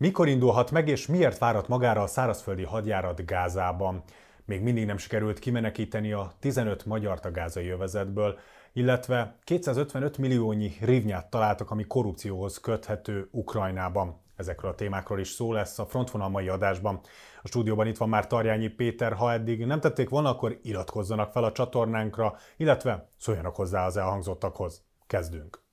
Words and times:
Mikor 0.00 0.28
indulhat 0.28 0.70
meg 0.70 0.88
és 0.88 1.06
miért 1.06 1.38
várat 1.38 1.68
magára 1.68 2.02
a 2.02 2.06
szárazföldi 2.06 2.64
hadjárat 2.64 3.26
Gázában? 3.26 4.02
Még 4.44 4.62
mindig 4.62 4.86
nem 4.86 4.96
sikerült 4.96 5.38
kimenekíteni 5.38 6.12
a 6.12 6.32
15 6.38 6.84
magyar 6.86 7.18
a 7.22 7.30
gázai 7.30 7.68
övezetből, 7.68 8.38
illetve 8.72 9.36
255 9.44 10.18
milliónyi 10.18 10.76
rivnyát 10.80 11.30
találtak, 11.30 11.70
ami 11.70 11.86
korrupcióhoz 11.86 12.58
köthető 12.60 13.28
Ukrajnában. 13.30 14.20
Ezekről 14.36 14.70
a 14.70 14.74
témákról 14.74 15.20
is 15.20 15.28
szó 15.28 15.52
lesz 15.52 15.78
a 15.78 15.86
Frontvonal 15.86 16.28
mai 16.28 16.48
adásban. 16.48 17.00
A 17.42 17.48
stúdióban 17.48 17.86
itt 17.86 17.96
van 17.96 18.08
már 18.08 18.26
Tarjányi 18.26 18.68
Péter, 18.68 19.12
ha 19.12 19.32
eddig 19.32 19.66
nem 19.66 19.80
tették 19.80 20.08
volna, 20.08 20.28
akkor 20.28 20.58
iratkozzanak 20.62 21.32
fel 21.32 21.44
a 21.44 21.52
csatornánkra, 21.52 22.36
illetve 22.56 23.08
szóljanak 23.16 23.56
hozzá 23.56 23.86
az 23.86 23.96
elhangzottakhoz. 23.96 24.82
Kezdünk! 25.06 25.67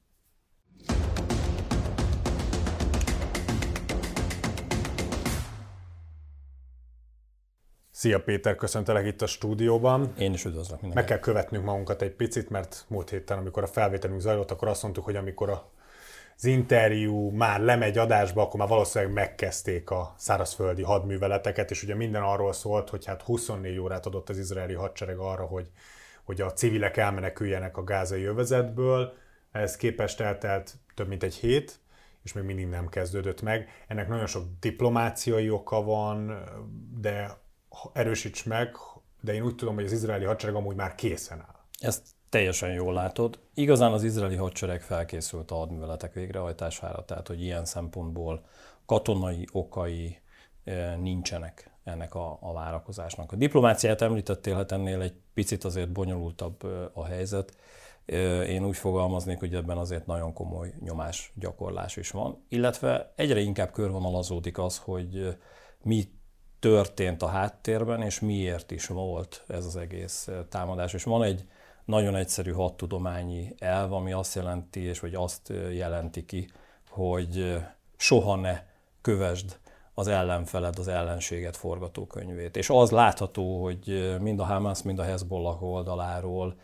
Szia 8.05 8.21
Péter, 8.21 8.55
köszöntelek 8.55 9.05
itt 9.05 9.21
a 9.21 9.27
stúdióban. 9.27 10.13
Én 10.17 10.33
is 10.33 10.45
üdvözlök 10.45 10.81
mindenkit. 10.81 10.95
Meg 10.95 11.05
kell 11.05 11.19
követnünk 11.19 11.65
magunkat 11.65 12.01
egy 12.01 12.11
picit, 12.11 12.49
mert 12.49 12.85
múlt 12.87 13.09
héten, 13.09 13.37
amikor 13.37 13.63
a 13.63 13.67
felvételünk 13.67 14.19
zajlott, 14.19 14.51
akkor 14.51 14.67
azt 14.67 14.83
mondtuk, 14.83 15.03
hogy 15.03 15.15
amikor 15.15 15.49
a 15.49 15.69
az 16.37 16.45
interjú 16.45 17.29
már 17.29 17.59
lemegy 17.59 17.97
adásba, 17.97 18.41
akkor 18.41 18.59
már 18.59 18.69
valószínűleg 18.69 19.13
megkezdték 19.13 19.89
a 19.89 20.13
szárazföldi 20.17 20.83
hadműveleteket, 20.83 21.71
és 21.71 21.83
ugye 21.83 21.95
minden 21.95 22.21
arról 22.21 22.53
szólt, 22.53 22.89
hogy 22.89 23.05
hát 23.05 23.21
24 23.21 23.77
órát 23.77 24.05
adott 24.05 24.29
az 24.29 24.37
izraeli 24.37 24.73
hadsereg 24.73 25.17
arra, 25.17 25.45
hogy, 25.45 25.69
hogy 26.23 26.41
a 26.41 26.53
civilek 26.53 26.97
elmeneküljenek 26.97 27.77
a 27.77 27.83
gázai 27.83 28.23
övezetből. 28.23 29.13
Ez 29.51 29.75
képest 29.75 30.19
eltelt 30.21 30.75
több 30.95 31.07
mint 31.07 31.23
egy 31.23 31.35
hét, 31.35 31.79
és 32.23 32.33
még 32.33 32.43
mindig 32.43 32.67
nem 32.67 32.89
kezdődött 32.89 33.41
meg. 33.41 33.67
Ennek 33.87 34.07
nagyon 34.07 34.27
sok 34.27 34.43
diplomáciai 34.59 35.49
oka 35.49 35.83
van, 35.83 36.43
de 37.01 37.43
erősíts 37.93 38.45
meg, 38.45 38.75
de 39.21 39.33
én 39.33 39.43
úgy 39.43 39.55
tudom, 39.55 39.75
hogy 39.75 39.83
az 39.83 39.91
izraeli 39.91 40.25
hadsereg 40.25 40.55
amúgy 40.55 40.75
már 40.75 40.95
készen 40.95 41.39
áll. 41.39 41.59
Ezt 41.79 42.03
teljesen 42.29 42.73
jól 42.73 42.93
látod. 42.93 43.39
Igazán 43.53 43.91
az 43.91 44.03
izraeli 44.03 44.35
hadsereg 44.35 44.81
felkészült 44.81 45.51
a 45.51 45.55
hadműveletek 45.55 46.13
végrehajtására, 46.13 47.05
tehát 47.05 47.27
hogy 47.27 47.41
ilyen 47.41 47.65
szempontból 47.65 48.45
katonai 48.85 49.47
okai 49.51 50.17
eh, 50.63 50.95
nincsenek 50.97 51.71
ennek 51.83 52.15
a, 52.15 52.37
a 52.41 52.53
várakozásnak. 52.53 53.31
A 53.31 53.35
diplomáciát 53.35 54.01
említettél, 54.01 54.55
hát 54.55 54.71
ennél 54.71 55.01
egy 55.01 55.15
picit 55.33 55.63
azért 55.63 55.91
bonyolultabb 55.91 56.65
eh, 56.65 56.97
a 56.97 57.05
helyzet. 57.05 57.55
Eh, 58.05 58.49
én 58.49 58.65
úgy 58.65 58.77
fogalmaznék, 58.77 59.39
hogy 59.39 59.55
ebben 59.55 59.77
azért 59.77 60.05
nagyon 60.05 60.33
komoly 60.33 60.73
nyomás 60.79 61.31
gyakorlás 61.35 61.95
is 61.95 62.11
van, 62.11 62.45
illetve 62.49 63.13
egyre 63.15 63.39
inkább 63.39 63.71
körvonalazódik 63.71 64.57
az, 64.57 64.77
hogy 64.77 65.37
mi 65.83 66.07
történt 66.65 67.21
a 67.21 67.27
háttérben, 67.27 68.01
és 68.01 68.19
miért 68.19 68.71
is 68.71 68.87
volt 68.87 69.43
ez 69.47 69.65
az 69.65 69.75
egész 69.75 70.29
támadás. 70.49 70.93
És 70.93 71.03
van 71.03 71.23
egy 71.23 71.47
nagyon 71.85 72.15
egyszerű 72.15 72.51
hadtudományi 72.51 73.55
elv, 73.59 73.93
ami 73.93 74.11
azt 74.11 74.35
jelenti, 74.35 74.79
és 74.79 74.99
vagy 74.99 75.15
azt 75.15 75.53
jelenti 75.71 76.25
ki, 76.25 76.49
hogy 76.89 77.57
soha 77.97 78.35
ne 78.35 78.63
kövesd 79.01 79.57
az 79.93 80.07
ellenfeled, 80.07 80.79
az 80.79 80.87
ellenséget 80.87 81.57
forgatókönyvét. 81.57 82.57
És 82.57 82.69
az 82.69 82.91
látható, 82.91 83.63
hogy 83.63 84.15
mind 84.19 84.39
a 84.39 84.45
Hamas, 84.45 84.81
mind 84.81 84.99
a 84.99 85.03
Hezbollah 85.03 85.63
oldaláról 85.63 86.55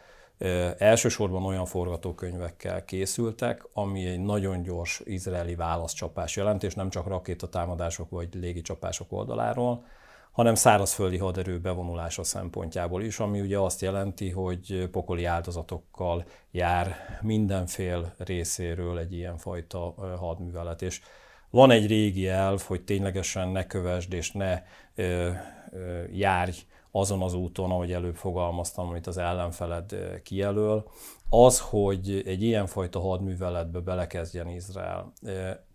elsősorban 0.77 1.45
olyan 1.45 1.65
forgatókönyvekkel 1.65 2.85
készültek, 2.85 3.67
ami 3.73 4.05
egy 4.05 4.19
nagyon 4.19 4.61
gyors 4.61 5.01
izraeli 5.05 5.55
válaszcsapás 5.55 6.35
jelent, 6.35 6.63
és 6.63 6.73
nem 6.73 6.89
csak 6.89 7.07
rakétatámadások 7.07 8.09
vagy 8.09 8.27
légicsapások 8.33 9.11
oldaláról, 9.11 9.85
hanem 10.31 10.55
szárazföldi 10.55 11.17
haderő 11.17 11.59
bevonulása 11.59 12.23
szempontjából 12.23 13.03
is, 13.03 13.19
ami 13.19 13.41
ugye 13.41 13.57
azt 13.57 13.81
jelenti, 13.81 14.29
hogy 14.29 14.89
pokoli 14.91 15.25
áldozatokkal 15.25 16.25
jár 16.51 16.95
mindenfél 17.21 18.13
részéről 18.17 18.97
egy 18.97 19.13
ilyenfajta 19.13 19.93
hadművelet. 20.19 20.81
És 20.81 21.01
van 21.49 21.71
egy 21.71 21.87
régi 21.87 22.27
elv, 22.27 22.61
hogy 22.61 22.81
ténylegesen 22.81 23.49
ne 23.49 23.67
kövesd 23.67 24.13
és 24.13 24.31
ne 24.31 24.61
ö, 24.95 25.29
ö, 25.71 26.03
járj 26.11 26.57
azon 26.91 27.21
az 27.21 27.33
úton, 27.33 27.71
ahogy 27.71 27.91
előbb 27.91 28.15
fogalmaztam, 28.15 28.87
amit 28.87 29.07
az 29.07 29.17
ellenfeled 29.17 29.95
kijelöl, 30.23 30.85
az, 31.29 31.59
hogy 31.59 32.23
egy 32.25 32.43
ilyenfajta 32.43 32.99
hadműveletbe 32.99 33.79
belekezdjen 33.79 34.47
Izrael 34.47 35.13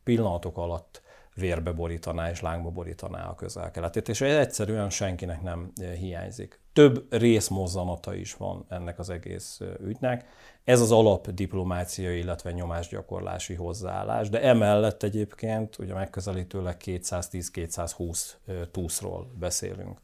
pillanatok 0.04 0.58
alatt 0.58 1.02
vérbe 1.34 1.72
borítaná 1.72 2.30
és 2.30 2.40
lángba 2.40 2.70
borítaná 2.70 3.28
a 3.28 3.34
közel-keletet, 3.34 4.08
és 4.08 4.20
egyszerűen 4.20 4.90
senkinek 4.90 5.42
nem 5.42 5.72
hiányzik. 5.98 6.60
Több 6.72 7.06
részmozzanata 7.10 8.14
is 8.14 8.34
van 8.34 8.64
ennek 8.68 8.98
az 8.98 9.10
egész 9.10 9.60
ügynek. 9.80 10.26
Ez 10.64 10.80
az 10.80 10.92
alap 10.92 11.30
diplomáciai, 11.30 12.18
illetve 12.18 12.52
nyomásgyakorlási 12.52 13.54
hozzáállás, 13.54 14.28
de 14.28 14.42
emellett 14.42 15.02
egyébként 15.02 15.78
ugye 15.78 15.94
megközelítőleg 15.94 16.76
210-220 16.84 18.30
túszról 18.70 19.30
beszélünk 19.38 20.00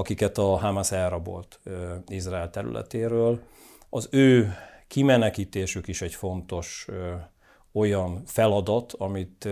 akiket 0.00 0.38
a 0.38 0.56
Hamas 0.58 0.92
elrabolt 0.92 1.60
Izrael 2.06 2.50
területéről. 2.50 3.40
Az 3.90 4.08
ő 4.10 4.54
kimenekítésük 4.86 5.88
is 5.88 6.02
egy 6.02 6.14
fontos 6.14 6.86
olyan 7.72 8.22
feladat, 8.26 8.92
amit 8.92 9.48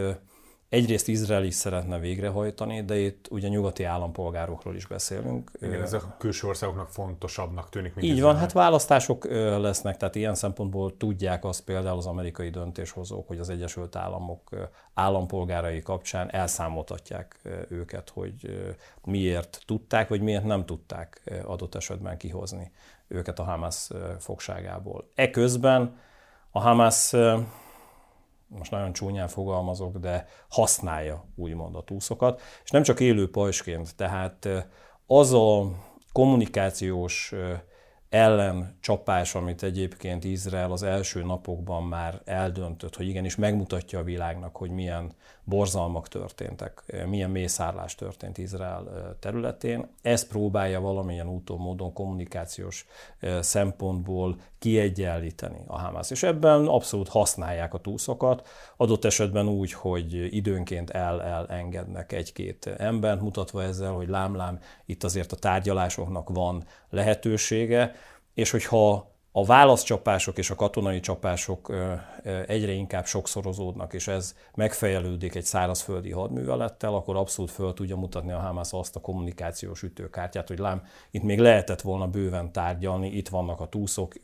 egyrészt 0.68 1.08
Izrael 1.08 1.44
is 1.44 1.54
szeretne 1.54 1.98
végrehajtani, 1.98 2.84
de 2.84 2.98
itt 2.98 3.26
ugye 3.30 3.48
nyugati 3.48 3.84
állampolgárokról 3.84 4.74
is 4.74 4.86
beszélünk. 4.86 5.50
Igen, 5.60 5.82
ez 5.82 5.92
a 5.92 6.16
külső 6.18 6.46
országoknak 6.46 6.88
fontosabbnak 6.88 7.68
tűnik, 7.68 7.94
mint 7.94 8.06
Így 8.06 8.12
Izrael. 8.12 8.32
van, 8.32 8.40
hát 8.40 8.52
választások 8.52 9.24
lesznek, 9.58 9.96
tehát 9.96 10.14
ilyen 10.14 10.34
szempontból 10.34 10.96
tudják 10.96 11.44
azt 11.44 11.64
például 11.64 11.98
az 11.98 12.06
amerikai 12.06 12.50
döntéshozók, 12.50 13.28
hogy 13.28 13.38
az 13.38 13.48
Egyesült 13.48 13.96
Államok 13.96 14.50
állampolgárai 14.94 15.80
kapcsán 15.80 16.32
elszámoltatják 16.32 17.40
őket, 17.68 18.10
hogy 18.10 18.60
miért 19.04 19.62
tudták, 19.66 20.08
vagy 20.08 20.20
miért 20.20 20.44
nem 20.44 20.66
tudták 20.66 21.40
adott 21.44 21.74
esetben 21.74 22.16
kihozni 22.16 22.72
őket 23.08 23.38
a 23.38 23.44
Hamas 23.44 23.88
fogságából. 24.18 25.10
Eközben 25.14 25.96
a 26.50 26.60
Hamas 26.60 27.14
most 28.48 28.70
nagyon 28.70 28.92
csúnyán 28.92 29.28
fogalmazok, 29.28 29.96
de 29.96 30.26
használja 30.48 31.24
úgymond 31.34 31.74
a 31.74 31.82
túszokat, 31.82 32.40
és 32.64 32.70
nem 32.70 32.82
csak 32.82 33.00
élő 33.00 33.30
pajsként, 33.30 33.96
tehát 33.96 34.48
az 35.06 35.32
a 35.32 35.70
kommunikációs 36.12 37.34
ellencsapás, 38.08 39.34
amit 39.34 39.62
egyébként 39.62 40.24
Izrael 40.24 40.72
az 40.72 40.82
első 40.82 41.22
napokban 41.22 41.82
már 41.82 42.20
eldöntött, 42.24 42.96
hogy 42.96 43.08
igenis 43.08 43.36
megmutatja 43.36 43.98
a 43.98 44.02
világnak, 44.02 44.56
hogy 44.56 44.70
milyen 44.70 45.12
borzalmak 45.48 46.08
történtek, 46.08 47.02
milyen 47.06 47.30
mészárlás 47.30 47.94
történt 47.94 48.38
Izrael 48.38 49.16
területén. 49.20 49.88
Ezt 50.02 50.28
próbálja 50.28 50.80
valamilyen 50.80 51.28
úton, 51.28 51.58
módon 51.58 51.92
kommunikációs 51.92 52.86
szempontból 53.40 54.36
kiegyenlíteni 54.58 55.60
a 55.66 55.78
Hamas. 55.78 56.10
És 56.10 56.22
ebben 56.22 56.66
abszolút 56.66 57.08
használják 57.08 57.74
a 57.74 57.78
túszokat, 57.78 58.48
adott 58.76 59.04
esetben 59.04 59.48
úgy, 59.48 59.72
hogy 59.72 60.34
időnként 60.36 60.90
el-elengednek 60.90 62.12
egy-két 62.12 62.66
embert, 62.66 63.20
mutatva 63.20 63.62
ezzel, 63.62 63.92
hogy 63.92 64.08
lámlám, 64.08 64.58
itt 64.84 65.04
azért 65.04 65.32
a 65.32 65.36
tárgyalásoknak 65.36 66.28
van 66.28 66.64
lehetősége, 66.90 67.94
és 68.34 68.50
hogyha 68.50 69.16
a 69.32 69.44
válaszcsapások 69.44 70.38
és 70.38 70.50
a 70.50 70.54
katonai 70.54 71.00
csapások 71.00 71.72
egyre 72.46 72.72
inkább 72.72 73.06
sokszorozódnak, 73.06 73.92
és 73.92 74.08
ez 74.08 74.34
megfejelődik 74.54 75.34
egy 75.34 75.44
szárazföldi 75.44 76.10
hadművelettel, 76.10 76.94
akkor 76.94 77.16
abszolút 77.16 77.50
föl 77.50 77.74
tudja 77.74 77.96
mutatni 77.96 78.32
a 78.32 78.38
Hamas 78.38 78.72
azt 78.72 78.96
a 78.96 79.00
kommunikációs 79.00 79.82
ütőkártyát, 79.82 80.48
hogy 80.48 80.58
lám, 80.58 80.82
itt 81.10 81.22
még 81.22 81.38
lehetett 81.38 81.80
volna 81.80 82.06
bőven 82.06 82.52
tárgyalni, 82.52 83.08
itt 83.08 83.28
vannak 83.28 83.60
a 83.60 83.68
túszok, 83.68 84.14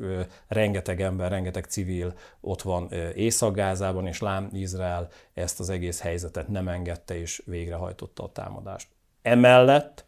rengeteg 0.48 1.00
ember, 1.00 1.30
rengeteg 1.30 1.64
civil 1.64 2.14
ott 2.40 2.62
van 2.62 2.90
Észak-Gázában, 3.14 4.06
és 4.06 4.20
lám 4.20 4.48
Izrael 4.52 5.08
ezt 5.34 5.60
az 5.60 5.70
egész 5.70 6.00
helyzetet 6.00 6.48
nem 6.48 6.68
engedte 6.68 7.18
és 7.18 7.42
végrehajtotta 7.46 8.22
a 8.22 8.32
támadást. 8.32 8.88
Emellett 9.22 10.04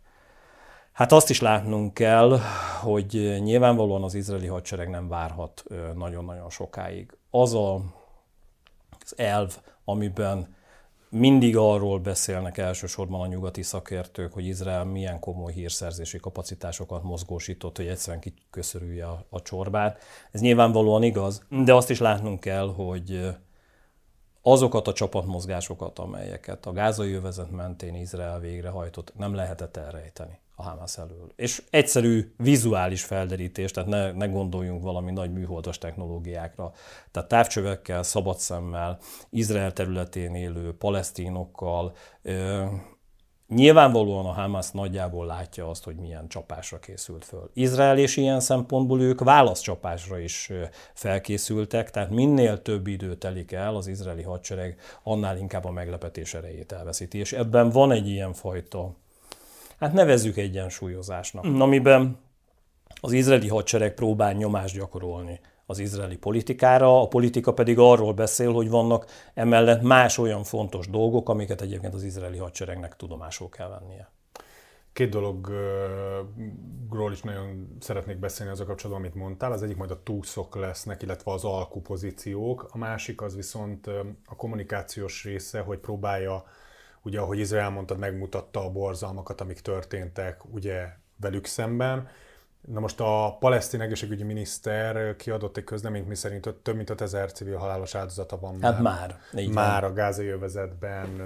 Hát 0.96 1.12
azt 1.12 1.30
is 1.30 1.40
látnunk 1.40 1.94
kell, 1.94 2.38
hogy 2.80 3.38
nyilvánvalóan 3.42 4.02
az 4.02 4.14
izraeli 4.14 4.46
hadsereg 4.46 4.90
nem 4.90 5.08
várhat 5.08 5.64
nagyon-nagyon 5.94 6.50
sokáig. 6.50 7.18
Az 7.30 7.54
a, 7.54 7.74
az 9.00 9.14
elv, 9.16 9.56
amiben 9.84 10.54
mindig 11.08 11.56
arról 11.56 11.98
beszélnek 11.98 12.58
elsősorban 12.58 13.20
a 13.20 13.26
nyugati 13.26 13.62
szakértők, 13.62 14.32
hogy 14.32 14.46
Izrael 14.46 14.84
milyen 14.84 15.18
komoly 15.20 15.52
hírszerzési 15.52 16.18
kapacitásokat 16.18 17.02
mozgósított, 17.02 17.76
hogy 17.76 17.86
egyszerűen 17.86 18.22
kiköszörülje 18.22 19.06
a, 19.06 19.26
a 19.30 19.42
csorbát. 19.42 20.02
Ez 20.30 20.40
nyilvánvalóan 20.40 21.02
igaz, 21.02 21.42
de 21.64 21.74
azt 21.74 21.90
is 21.90 21.98
látnunk 21.98 22.40
kell, 22.40 22.72
hogy 22.72 23.36
azokat 24.42 24.88
a 24.88 24.92
csapatmozgásokat, 24.92 25.98
amelyeket 25.98 26.66
a 26.66 26.72
gázai 26.72 27.12
övezet 27.12 27.50
mentén 27.50 27.94
Izrael 27.94 28.40
végrehajtott, 28.40 29.12
nem 29.16 29.34
lehetett 29.34 29.76
elrejteni 29.76 30.44
a 30.58 30.62
Hamas 30.62 30.98
elől. 30.98 31.32
És 31.36 31.62
egyszerű 31.70 32.34
vizuális 32.36 33.04
felderítés, 33.04 33.70
tehát 33.70 33.88
ne, 33.88 34.12
ne 34.12 34.26
gondoljunk 34.26 34.82
valami 34.82 35.12
nagy 35.12 35.32
műholdas 35.32 35.78
technológiákra. 35.78 36.72
Tehát 37.10 37.28
távcsövekkel, 37.28 38.02
szabad 38.02 38.38
szemmel, 38.38 38.98
Izrael 39.30 39.72
területén 39.72 40.34
élő 40.34 40.76
palesztinokkal, 40.76 41.92
Nyilvánvalóan 43.48 44.26
a 44.26 44.32
Hamas 44.32 44.70
nagyjából 44.70 45.26
látja 45.26 45.68
azt, 45.68 45.84
hogy 45.84 45.96
milyen 45.96 46.28
csapásra 46.28 46.78
készült 46.78 47.24
föl. 47.24 47.50
Izrael 47.54 47.98
és 47.98 48.16
ilyen 48.16 48.40
szempontból 48.40 49.00
ők 49.00 49.20
válaszcsapásra 49.20 50.18
is 50.18 50.52
felkészültek, 50.94 51.90
tehát 51.90 52.10
minél 52.10 52.62
több 52.62 52.86
idő 52.86 53.14
telik 53.14 53.52
el, 53.52 53.76
az 53.76 53.86
izraeli 53.86 54.22
hadsereg 54.22 54.80
annál 55.02 55.38
inkább 55.38 55.64
a 55.64 55.70
meglepetés 55.70 56.34
erejét 56.34 56.72
elveszíti. 56.72 57.18
És 57.18 57.32
ebben 57.32 57.70
van 57.70 57.92
egy 57.92 58.08
ilyen 58.08 58.32
fajta, 58.32 58.94
hát 59.78 59.92
nevezzük 59.92 60.36
egyensúlyozásnak, 60.36 61.44
amiben 61.44 62.18
az 63.00 63.12
izraeli 63.12 63.48
hadsereg 63.48 63.94
próbál 63.94 64.32
nyomást 64.32 64.74
gyakorolni 64.74 65.40
az 65.66 65.78
izraeli 65.78 66.16
politikára, 66.16 67.00
a 67.00 67.08
politika 67.08 67.52
pedig 67.52 67.78
arról 67.78 68.12
beszél, 68.12 68.52
hogy 68.52 68.68
vannak 68.68 69.06
emellett 69.34 69.82
más 69.82 70.18
olyan 70.18 70.44
fontos 70.44 70.88
dolgok, 70.88 71.28
amiket 71.28 71.60
egyébként 71.60 71.94
az 71.94 72.02
izraeli 72.02 72.38
hadseregnek 72.38 72.96
tudomásul 72.96 73.48
kell 73.48 73.68
vennie. 73.68 74.10
Két 74.92 75.10
dologról 75.10 77.12
is 77.12 77.22
nagyon 77.22 77.76
szeretnék 77.80 78.18
beszélni 78.18 78.52
az 78.52 78.60
a 78.60 78.64
kapcsolatban, 78.64 79.04
amit 79.04 79.16
mondtál. 79.16 79.52
Az 79.52 79.62
egyik 79.62 79.76
majd 79.76 79.90
a 79.90 80.02
túszok 80.02 80.56
lesznek, 80.56 81.02
illetve 81.02 81.32
az 81.32 81.44
alkupozíciók. 81.44 82.68
A 82.72 82.78
másik 82.78 83.22
az 83.22 83.34
viszont 83.34 83.86
a 84.26 84.36
kommunikációs 84.36 85.24
része, 85.24 85.60
hogy 85.60 85.78
próbálja, 85.78 86.44
ugye 87.06 87.20
ahogy 87.20 87.38
Izrael 87.38 87.70
mondtad, 87.70 87.98
megmutatta 87.98 88.64
a 88.64 88.70
borzalmakat, 88.70 89.40
amik 89.40 89.60
történtek 89.60 90.40
ugye 90.54 90.88
velük 91.20 91.46
szemben, 91.46 92.08
Na 92.66 92.80
most 92.80 93.00
a 93.00 93.36
palesztin 93.40 93.80
egészségügyi 93.80 94.22
miniszter 94.22 95.16
kiadott 95.16 95.56
egy 95.56 95.64
közleményt, 95.64 96.08
miszerint 96.08 96.54
több 96.62 96.76
mint 96.76 96.90
5000 96.90 97.32
civil 97.32 97.56
halálos 97.56 97.94
áldozata 97.94 98.38
van 98.38 98.62
hát 98.62 98.80
már, 98.80 99.20
már, 99.32 99.48
már 99.48 99.84
a 99.84 99.92
gázai 99.92 100.26
övezetben, 100.26 101.22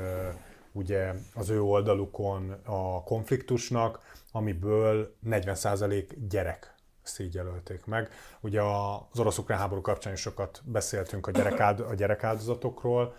ugye 0.72 1.12
az 1.34 1.50
ő 1.50 1.62
oldalukon 1.62 2.56
a 2.64 3.02
konfliktusnak, 3.02 4.00
amiből 4.32 5.14
40% 5.26 6.04
gyerek 6.28 6.74
ezt 7.04 7.20
így 7.20 7.34
jelölték 7.34 7.84
meg. 7.84 8.10
Ugye 8.40 8.62
az 8.62 9.18
orosz-ukrán 9.18 9.58
háború 9.58 9.80
kapcsán 9.80 10.12
is 10.12 10.20
sokat 10.20 10.62
beszéltünk 10.64 11.26
a, 11.26 11.30
gyerekáld, 11.30 11.80
a 11.80 11.94
gyerekáldozatokról, 11.94 13.14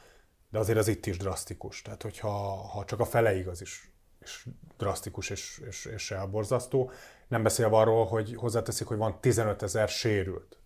de 0.51 0.59
azért 0.59 0.77
az 0.77 0.87
itt 0.87 1.05
is 1.05 1.17
drasztikus. 1.17 1.81
Tehát, 1.81 2.01
hogyha 2.01 2.29
ha 2.55 2.85
csak 2.85 2.99
a 2.99 3.05
fele 3.05 3.35
igaz 3.35 3.61
is, 3.61 3.91
és 4.19 4.47
drasztikus 4.77 5.29
és, 5.29 5.61
és, 5.67 5.85
és 5.85 6.11
elborzasztó, 6.11 6.91
nem 7.27 7.43
beszélve 7.43 7.75
arról, 7.75 8.05
hogy 8.05 8.35
hozzáteszik, 8.35 8.87
hogy 8.87 8.97
van 8.97 9.17
15 9.19 9.61
ezer 9.61 9.87
sérült. 9.89 10.57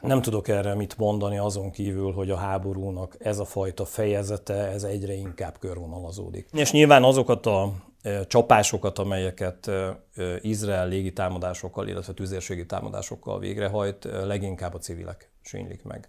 Nem 0.00 0.22
tudok 0.22 0.48
erre 0.48 0.74
mit 0.74 0.98
mondani 0.98 1.38
azon 1.38 1.70
kívül, 1.70 2.12
hogy 2.12 2.30
a 2.30 2.36
háborúnak 2.36 3.16
ez 3.18 3.38
a 3.38 3.44
fajta 3.44 3.84
fejezete, 3.84 4.54
ez 4.54 4.82
egyre 4.82 5.12
inkább 5.12 5.58
körvonalazódik. 5.58 6.48
És 6.52 6.72
nyilván 6.72 7.04
azokat 7.04 7.46
a 7.46 7.72
e, 8.02 8.26
csapásokat, 8.26 8.98
amelyeket 8.98 9.66
e, 9.66 9.72
e, 9.72 10.38
Izrael 10.40 10.88
légitámadásokkal, 10.88 11.88
illetve 11.88 12.12
tüzérségi 12.12 12.66
támadásokkal 12.66 13.38
végrehajt, 13.38 14.04
leginkább 14.04 14.74
a 14.74 14.78
civilek 14.78 15.30
sénylik 15.42 15.82
meg. 15.82 16.08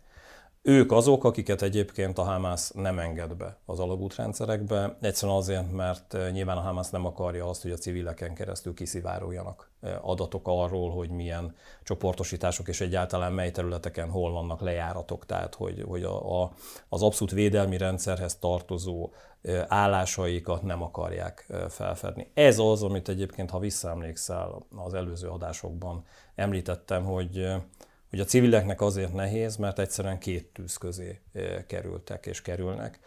Ők 0.66 0.92
azok, 0.92 1.24
akiket 1.24 1.62
egyébként 1.62 2.18
a 2.18 2.24
Hamász 2.24 2.72
nem 2.72 3.00
enged 3.00 3.36
be 3.36 3.58
az 3.66 3.80
alagútrendszerekbe, 3.80 4.98
egyszerűen 5.02 5.38
azért, 5.38 5.72
mert 5.72 6.14
eh, 6.14 6.32
nyilván 6.32 6.58
a 6.58 6.62
Hamász 6.62 6.90
nem 6.90 7.06
akarja 7.06 7.50
azt, 7.50 7.62
hogy 7.62 7.72
a 7.72 7.78
civileken 7.78 8.34
keresztül 8.34 8.74
kiszivároljanak 8.74 9.70
eh, 9.82 10.10
adatok 10.10 10.48
arról, 10.48 10.92
hogy 10.92 11.10
milyen 11.10 11.56
csoportosítások 11.84 12.68
és 12.68 12.82
egyáltalán 12.82 13.34
mely 13.34 13.52
területeken 13.52 14.10
hol 14.10 14.32
vannak 14.32 14.62
lejáratok, 14.62 15.26
tehát 15.26 15.56
hogy, 15.56 15.84
hogy 15.88 16.04
a, 16.04 16.42
a, 16.42 16.52
az 16.90 17.02
abszolút 17.04 17.34
védelmi 17.34 17.78
rendszerhez 17.78 18.36
tartozó 18.36 19.10
eh, 19.42 19.66
állásaikat 19.68 20.62
nem 20.62 20.82
akarják 20.82 21.48
felfedni. 21.70 22.32
Ez 22.34 22.60
az, 22.60 22.84
amit 22.84 23.10
egyébként, 23.10 23.50
ha 23.50 23.60
visszaemlékszel 23.60 24.66
az 24.86 24.94
előző 24.94 25.28
adásokban 25.28 26.06
említettem, 26.36 27.04
hogy 27.04 27.48
hogy 28.14 28.22
a 28.22 28.26
civileknek 28.26 28.82
azért 28.82 29.14
nehéz, 29.14 29.56
mert 29.56 29.80
egyszerűen 29.80 30.20
két 30.20 30.46
tűz 30.46 30.78
közé 30.78 31.20
kerültek 31.68 32.26
és 32.26 32.42
kerülnek. 32.42 33.00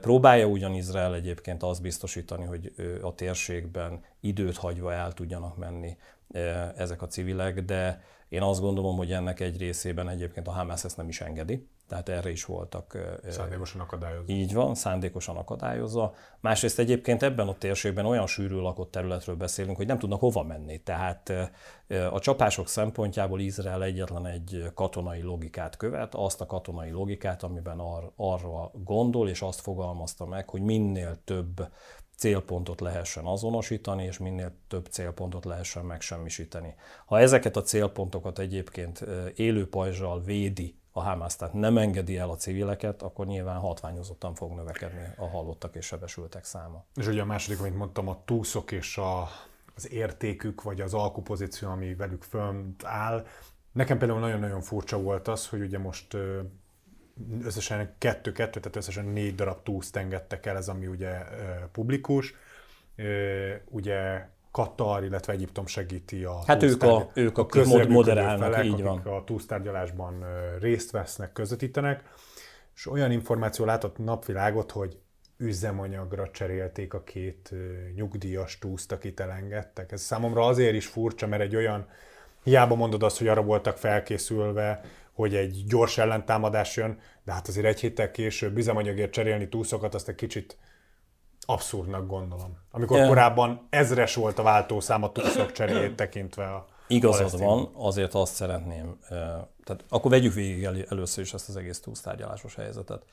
Próbálja 0.00 0.46
ugyan 0.46 0.74
Izrael 0.74 1.14
egyébként 1.14 1.62
azt 1.62 1.82
biztosítani, 1.82 2.44
hogy 2.44 2.72
a 3.02 3.14
térségben 3.14 4.04
időt 4.20 4.56
hagyva 4.56 4.92
el 4.92 5.12
tudjanak 5.12 5.56
menni 5.56 5.96
ezek 6.76 7.02
a 7.02 7.06
civilek, 7.06 7.60
de 7.60 8.02
én 8.28 8.42
azt 8.42 8.60
gondolom, 8.60 8.96
hogy 8.96 9.12
ennek 9.12 9.40
egy 9.40 9.58
részében 9.58 10.08
egyébként 10.08 10.48
a 10.48 10.50
Hamász 10.50 10.84
ezt 10.84 10.96
nem 10.96 11.08
is 11.08 11.20
engedi 11.20 11.68
tehát 11.90 12.08
erre 12.08 12.30
is 12.30 12.44
voltak. 12.44 12.98
Szándékosan 13.28 13.80
akadályozva. 13.80 14.32
Így 14.32 14.54
van, 14.54 14.74
szándékosan 14.74 15.36
akadályozva. 15.36 16.14
Másrészt 16.40 16.78
egyébként 16.78 17.22
ebben 17.22 17.48
a 17.48 17.58
térségben 17.58 18.06
olyan 18.06 18.26
sűrű 18.26 18.54
lakott 18.54 18.90
területről 18.90 19.36
beszélünk, 19.36 19.76
hogy 19.76 19.86
nem 19.86 19.98
tudnak 19.98 20.20
hova 20.20 20.42
menni. 20.42 20.78
Tehát 20.82 21.32
a 22.10 22.18
csapások 22.18 22.68
szempontjából 22.68 23.40
Izrael 23.40 23.82
egyetlen 23.82 24.26
egy 24.26 24.70
katonai 24.74 25.22
logikát 25.22 25.76
követ, 25.76 26.14
azt 26.14 26.40
a 26.40 26.46
katonai 26.46 26.90
logikát, 26.90 27.42
amiben 27.42 27.78
ar- 27.78 28.12
arra 28.16 28.70
gondol, 28.84 29.28
és 29.28 29.42
azt 29.42 29.60
fogalmazta 29.60 30.26
meg, 30.26 30.48
hogy 30.48 30.62
minél 30.62 31.16
több 31.24 31.68
célpontot 32.20 32.80
lehessen 32.80 33.24
azonosítani, 33.24 34.04
és 34.04 34.18
minél 34.18 34.52
több 34.68 34.86
célpontot 34.86 35.44
lehessen 35.44 35.84
megsemmisíteni. 35.84 36.74
Ha 37.06 37.18
ezeket 37.18 37.56
a 37.56 37.62
célpontokat 37.62 38.38
egyébként 38.38 39.04
élő 39.34 39.68
pajzsal 39.68 40.22
védi 40.22 40.78
a 40.92 41.02
Hamász 41.02 41.36
tehát 41.36 41.54
nem 41.54 41.78
engedi 41.78 42.16
el 42.16 42.30
a 42.30 42.36
civileket, 42.36 43.02
akkor 43.02 43.26
nyilván 43.26 43.58
hatványozottan 43.58 44.34
fog 44.34 44.52
növekedni 44.52 45.08
a 45.16 45.28
halottak 45.28 45.74
és 45.74 45.86
sebesültek 45.86 46.44
száma. 46.44 46.84
És 46.94 47.06
ugye 47.06 47.22
a 47.22 47.24
második, 47.24 47.60
amit 47.60 47.76
mondtam, 47.76 48.08
a 48.08 48.22
túszok 48.24 48.72
és 48.72 48.98
a, 48.98 49.28
az 49.74 49.92
értékük, 49.92 50.62
vagy 50.62 50.80
az 50.80 50.94
alkupozíció, 50.94 51.68
ami 51.68 51.94
velük 51.94 52.22
fönt 52.22 52.84
áll. 52.84 53.26
Nekem 53.72 53.98
például 53.98 54.20
nagyon-nagyon 54.20 54.60
furcsa 54.60 55.00
volt 55.00 55.28
az, 55.28 55.48
hogy 55.48 55.60
ugye 55.60 55.78
most 55.78 56.16
összesen 57.44 57.94
kettő-kettő, 57.98 58.60
tehát 58.60 58.76
összesen 58.76 59.04
négy 59.04 59.34
darab 59.34 59.62
túszt 59.62 59.96
engedtek 59.96 60.46
el, 60.46 60.56
ez 60.56 60.68
ami 60.68 60.86
ugye 60.86 61.18
publikus. 61.72 62.34
Ugye 63.64 64.28
Katar, 64.50 65.04
illetve 65.04 65.32
Egyiptom 65.32 65.66
segíti 65.66 66.24
a 66.24 66.42
Hát 66.46 66.62
ők 66.62 66.82
a, 66.82 67.10
ők 67.14 67.38
a, 67.38 67.46
a 67.52 67.88
moderálnak, 67.88 68.52
felek, 68.52 68.64
így 68.64 68.82
van. 68.82 68.98
a 68.98 69.24
túlsztárgyalásban 69.24 70.24
részt 70.60 70.90
vesznek, 70.90 71.32
közvetítenek, 71.32 72.02
és 72.74 72.86
olyan 72.86 73.10
információ 73.10 73.64
látott 73.64 73.98
napvilágot, 73.98 74.70
hogy 74.70 74.98
üzemanyagra 75.36 76.30
cserélték 76.30 76.94
a 76.94 77.02
két 77.02 77.54
nyugdíjas 77.94 78.58
túszt, 78.58 78.92
akit 78.92 79.20
elengedtek. 79.20 79.92
Ez 79.92 80.00
számomra 80.00 80.46
azért 80.46 80.74
is 80.74 80.86
furcsa, 80.86 81.26
mert 81.26 81.42
egy 81.42 81.56
olyan, 81.56 81.88
hiába 82.42 82.74
mondod 82.74 83.02
azt, 83.02 83.18
hogy 83.18 83.28
arra 83.28 83.42
voltak 83.42 83.76
felkészülve, 83.76 84.80
hogy 85.12 85.34
egy 85.34 85.64
gyors 85.66 85.98
ellentámadás 85.98 86.76
jön, 86.76 86.98
de 87.24 87.32
hát 87.32 87.48
azért 87.48 87.66
egy 87.66 87.80
héttel 87.80 88.10
később 88.10 88.56
üzemanyagért 88.56 89.12
cserélni 89.12 89.48
túszokat, 89.48 89.94
azt 89.94 90.08
egy 90.08 90.14
kicsit 90.14 90.56
abszurdnak 91.46 92.06
gondolom. 92.06 92.58
Amikor 92.70 92.98
ja. 92.98 93.06
korábban 93.06 93.66
ezres 93.70 94.14
volt 94.14 94.38
a 94.38 94.42
váltószám 94.42 95.02
a 95.02 95.12
túlszok 95.12 95.52
cseréjét 95.52 95.96
tekintve 95.96 96.44
a 96.44 96.66
Igazad 96.90 97.38
van, 97.38 97.70
azért 97.74 98.14
azt 98.14 98.34
szeretném, 98.34 98.98
tehát 99.64 99.84
akkor 99.88 100.10
vegyük 100.10 100.34
végig 100.34 100.64
először 100.88 101.24
is 101.24 101.32
ezt 101.32 101.48
az 101.48 101.56
egész 101.56 101.80
túlsztárgyalásos 101.80 102.54
helyzetet. 102.54 103.04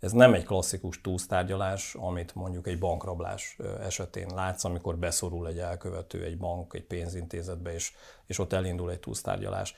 Ez 0.00 0.12
nem 0.12 0.34
egy 0.34 0.44
klasszikus 0.44 1.00
túlsztárgyalás, 1.00 1.94
amit 1.94 2.34
mondjuk 2.34 2.66
egy 2.66 2.78
bankrablás 2.78 3.56
esetén 3.80 4.26
látsz, 4.34 4.64
amikor 4.64 4.96
beszorul 4.96 5.48
egy 5.48 5.58
elkövető 5.58 6.24
egy 6.24 6.38
bank, 6.38 6.74
egy 6.74 6.84
pénzintézetbe, 6.84 7.74
és, 7.74 7.92
és 8.26 8.38
ott 8.38 8.52
elindul 8.52 8.90
egy 8.90 9.00
túlsztárgyalás. 9.00 9.76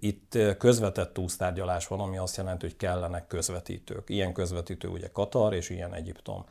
Itt 0.00 0.38
közvetett 0.58 1.12
túlsztárgyalás 1.12 1.86
van, 1.86 2.00
ami 2.00 2.16
azt 2.16 2.36
jelenti, 2.36 2.66
hogy 2.66 2.76
kellenek 2.76 3.26
közvetítők. 3.26 4.10
Ilyen 4.10 4.32
közvetítő 4.32 4.88
ugye 4.88 5.08
Katar, 5.12 5.54
és 5.54 5.70
ilyen 5.70 5.94
Egyiptom 5.94 6.44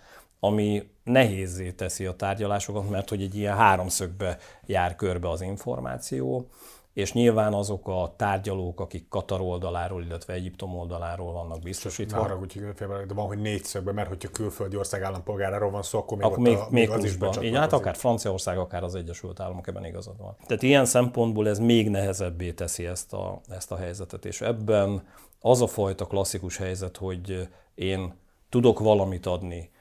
ami 0.45 0.89
nehézé 1.03 1.71
teszi 1.71 2.05
a 2.05 2.15
tárgyalásokat, 2.15 2.89
mert 2.89 3.09
hogy 3.09 3.21
egy 3.21 3.35
ilyen 3.35 3.55
háromszögbe 3.55 4.37
jár 4.65 4.95
körbe 4.95 5.29
az 5.29 5.41
információ. 5.41 6.49
És 6.93 7.13
nyilván 7.13 7.53
azok 7.53 7.87
a 7.87 8.13
tárgyalók, 8.17 8.79
akik 8.79 9.07
Katar 9.07 9.41
oldaláról, 9.41 10.03
illetve 10.03 10.33
Egyiptom 10.33 10.75
oldaláról 10.75 11.33
vannak 11.33 11.61
biztosítva. 11.61 12.17
Ne 12.17 12.21
haragudj, 12.23 12.59
de 13.07 13.13
van, 13.13 13.27
hogy 13.27 13.37
négyszögben, 13.37 13.93
mert 13.93 14.07
hogyha 14.07 14.29
külföldi 14.29 14.77
ország 14.77 15.01
állampolgáráról 15.01 15.71
van 15.71 15.83
szó, 15.83 15.99
akkor 15.99 16.17
még, 16.17 16.25
akkor 16.25 16.39
még, 16.39 16.57
a, 16.57 16.67
még, 16.69 16.89
az 16.89 17.03
is 17.03 17.17
Így 17.41 17.55
hát 17.55 17.73
akár 17.73 17.95
Franciaország, 17.95 18.57
akár 18.57 18.83
az 18.83 18.95
Egyesült 18.95 19.39
Államok, 19.39 19.67
ebben 19.67 19.85
igazad 19.85 20.17
van. 20.17 20.35
Tehát 20.47 20.63
ilyen 20.63 20.85
szempontból 20.85 21.49
ez 21.49 21.59
még 21.59 21.89
nehezebbé 21.89 22.51
teszi 22.51 22.85
ezt 22.85 23.13
a, 23.13 23.41
ezt 23.49 23.71
a 23.71 23.75
helyzetet, 23.75 24.25
és 24.25 24.41
ebben 24.41 25.07
az 25.39 25.61
a 25.61 25.67
fajta 25.67 26.05
klasszikus 26.05 26.57
helyzet, 26.57 26.97
hogy 26.97 27.49
én 27.75 28.13
tudok 28.49 28.79
valamit 28.79 29.25
adni, 29.25 29.71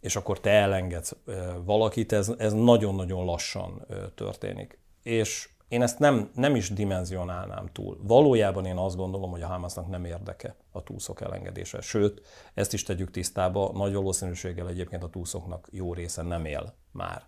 és 0.00 0.16
akkor 0.16 0.40
te 0.40 0.50
elengedsz 0.50 1.16
valakit, 1.64 2.12
ez, 2.12 2.32
ez 2.38 2.52
nagyon-nagyon 2.52 3.24
lassan 3.24 3.86
történik. 4.14 4.78
És 5.02 5.48
én 5.68 5.82
ezt 5.82 5.98
nem, 5.98 6.30
nem 6.34 6.56
is 6.56 6.70
dimenzionálnám 6.70 7.68
túl. 7.72 7.98
Valójában 8.02 8.64
én 8.64 8.76
azt 8.76 8.96
gondolom, 8.96 9.30
hogy 9.30 9.42
a 9.42 9.46
Hamasnak 9.46 9.88
nem 9.88 10.04
érdeke 10.04 10.54
a 10.72 10.82
túszok 10.82 11.20
elengedése. 11.20 11.80
Sőt, 11.80 12.26
ezt 12.54 12.72
is 12.72 12.82
tegyük 12.82 13.10
tisztába, 13.10 13.70
nagy 13.74 13.92
valószínűséggel 13.92 14.68
egyébként 14.68 15.02
a 15.02 15.10
túszoknak 15.10 15.68
jó 15.70 15.94
része 15.94 16.22
nem 16.22 16.44
él 16.44 16.74
már. 16.92 17.22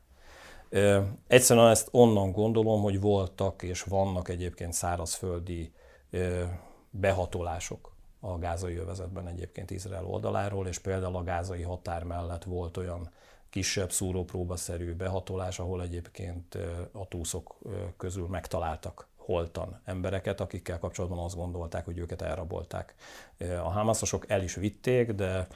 Ö, 0.69 1.01
egyszerűen 1.27 1.71
ezt 1.71 1.89
onnan 1.91 2.33
gondolom, 2.33 2.83
hogy 2.83 3.01
voltak 3.01 3.63
és 3.63 3.83
vannak 3.83 4.29
egyébként 4.29 4.73
szárazföldi 4.73 5.73
ö, 6.11 6.45
behatolások 6.91 7.97
a 8.21 8.39
gázai 8.39 8.77
övezetben 8.77 9.27
egyébként 9.27 9.71
Izrael 9.71 10.07
oldaláról, 10.07 10.67
és 10.67 10.79
például 10.79 11.17
a 11.17 11.23
gázai 11.23 11.63
határ 11.63 12.03
mellett 12.03 12.45
volt 12.45 12.77
olyan 12.77 13.11
kisebb 13.51 13.93
szúrópróbaszerű 13.93 14.95
behatolás, 14.95 15.59
ahol 15.59 15.83
egyébként 15.83 16.59
a 16.93 17.09
túszok 17.09 17.59
közül 17.97 18.27
megtaláltak 18.27 19.09
holtan 19.17 19.81
embereket, 19.85 20.41
akikkel 20.41 20.79
kapcsolatban 20.79 21.19
azt 21.19 21.37
gondolták, 21.37 21.85
hogy 21.85 21.99
őket 21.99 22.23
elrabolták. 22.23 22.95
A 23.39 23.71
hámaszosok 23.71 24.31
el 24.31 24.43
is 24.43 24.55
vitték, 24.55 25.13
de 25.13 25.47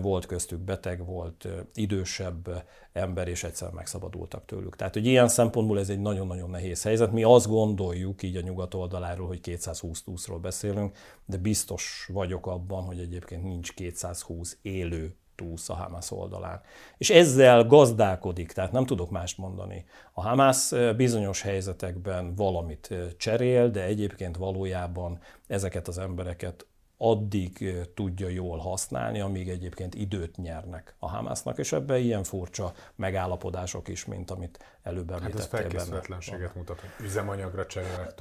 volt 0.00 0.26
köztük 0.26 0.58
beteg, 0.58 1.04
volt 1.04 1.48
idősebb 1.74 2.64
ember, 2.92 3.28
és 3.28 3.44
egyszer 3.44 3.70
megszabadultak 3.70 4.44
tőlük. 4.44 4.76
Tehát, 4.76 4.94
hogy 4.94 5.06
ilyen 5.06 5.28
szempontból 5.28 5.78
ez 5.78 5.88
egy 5.88 6.00
nagyon-nagyon 6.00 6.50
nehéz 6.50 6.82
helyzet. 6.82 7.12
Mi 7.12 7.22
azt 7.22 7.46
gondoljuk 7.46 8.22
így 8.22 8.36
a 8.36 8.40
nyugat 8.40 8.74
oldaláról, 8.74 9.26
hogy 9.26 9.40
220 9.40 10.02
túszról 10.02 10.38
beszélünk, 10.38 10.96
de 11.24 11.36
biztos 11.36 12.08
vagyok 12.12 12.46
abban, 12.46 12.84
hogy 12.84 12.98
egyébként 12.98 13.42
nincs 13.42 13.72
220 13.74 14.58
élő 14.62 15.16
túsz 15.36 15.68
a 15.68 15.74
Hamas 15.74 16.10
oldalán. 16.10 16.60
És 16.98 17.10
ezzel 17.10 17.64
gazdálkodik, 17.64 18.52
tehát 18.52 18.72
nem 18.72 18.86
tudok 18.86 19.10
mást 19.10 19.38
mondani. 19.38 19.84
A 20.12 20.22
Hamas 20.22 20.72
bizonyos 20.96 21.42
helyzetekben 21.42 22.34
valamit 22.34 22.94
cserél, 23.16 23.70
de 23.70 23.82
egyébként 23.82 24.36
valójában 24.36 25.18
ezeket 25.46 25.88
az 25.88 25.98
embereket 25.98 26.66
addig 26.98 27.74
tudja 27.94 28.28
jól 28.28 28.58
használni, 28.58 29.20
amíg 29.20 29.48
egyébként 29.48 29.94
időt 29.94 30.36
nyernek 30.36 30.94
a 30.98 31.08
Hamasnak, 31.08 31.58
és 31.58 31.72
ebben 31.72 31.98
ilyen 31.98 32.22
furcsa 32.22 32.72
megállapodások 32.94 33.88
is, 33.88 34.04
mint 34.04 34.30
amit 34.30 34.78
előbb 34.82 35.10
említettél. 35.10 35.40
Hát 35.40 35.40
ez 35.40 35.46
felkészületlenséget 35.46 36.54
mutat, 36.54 36.80
hogy 36.80 37.06
üzemanyagra 37.06 37.66
cserélnek 37.66 38.14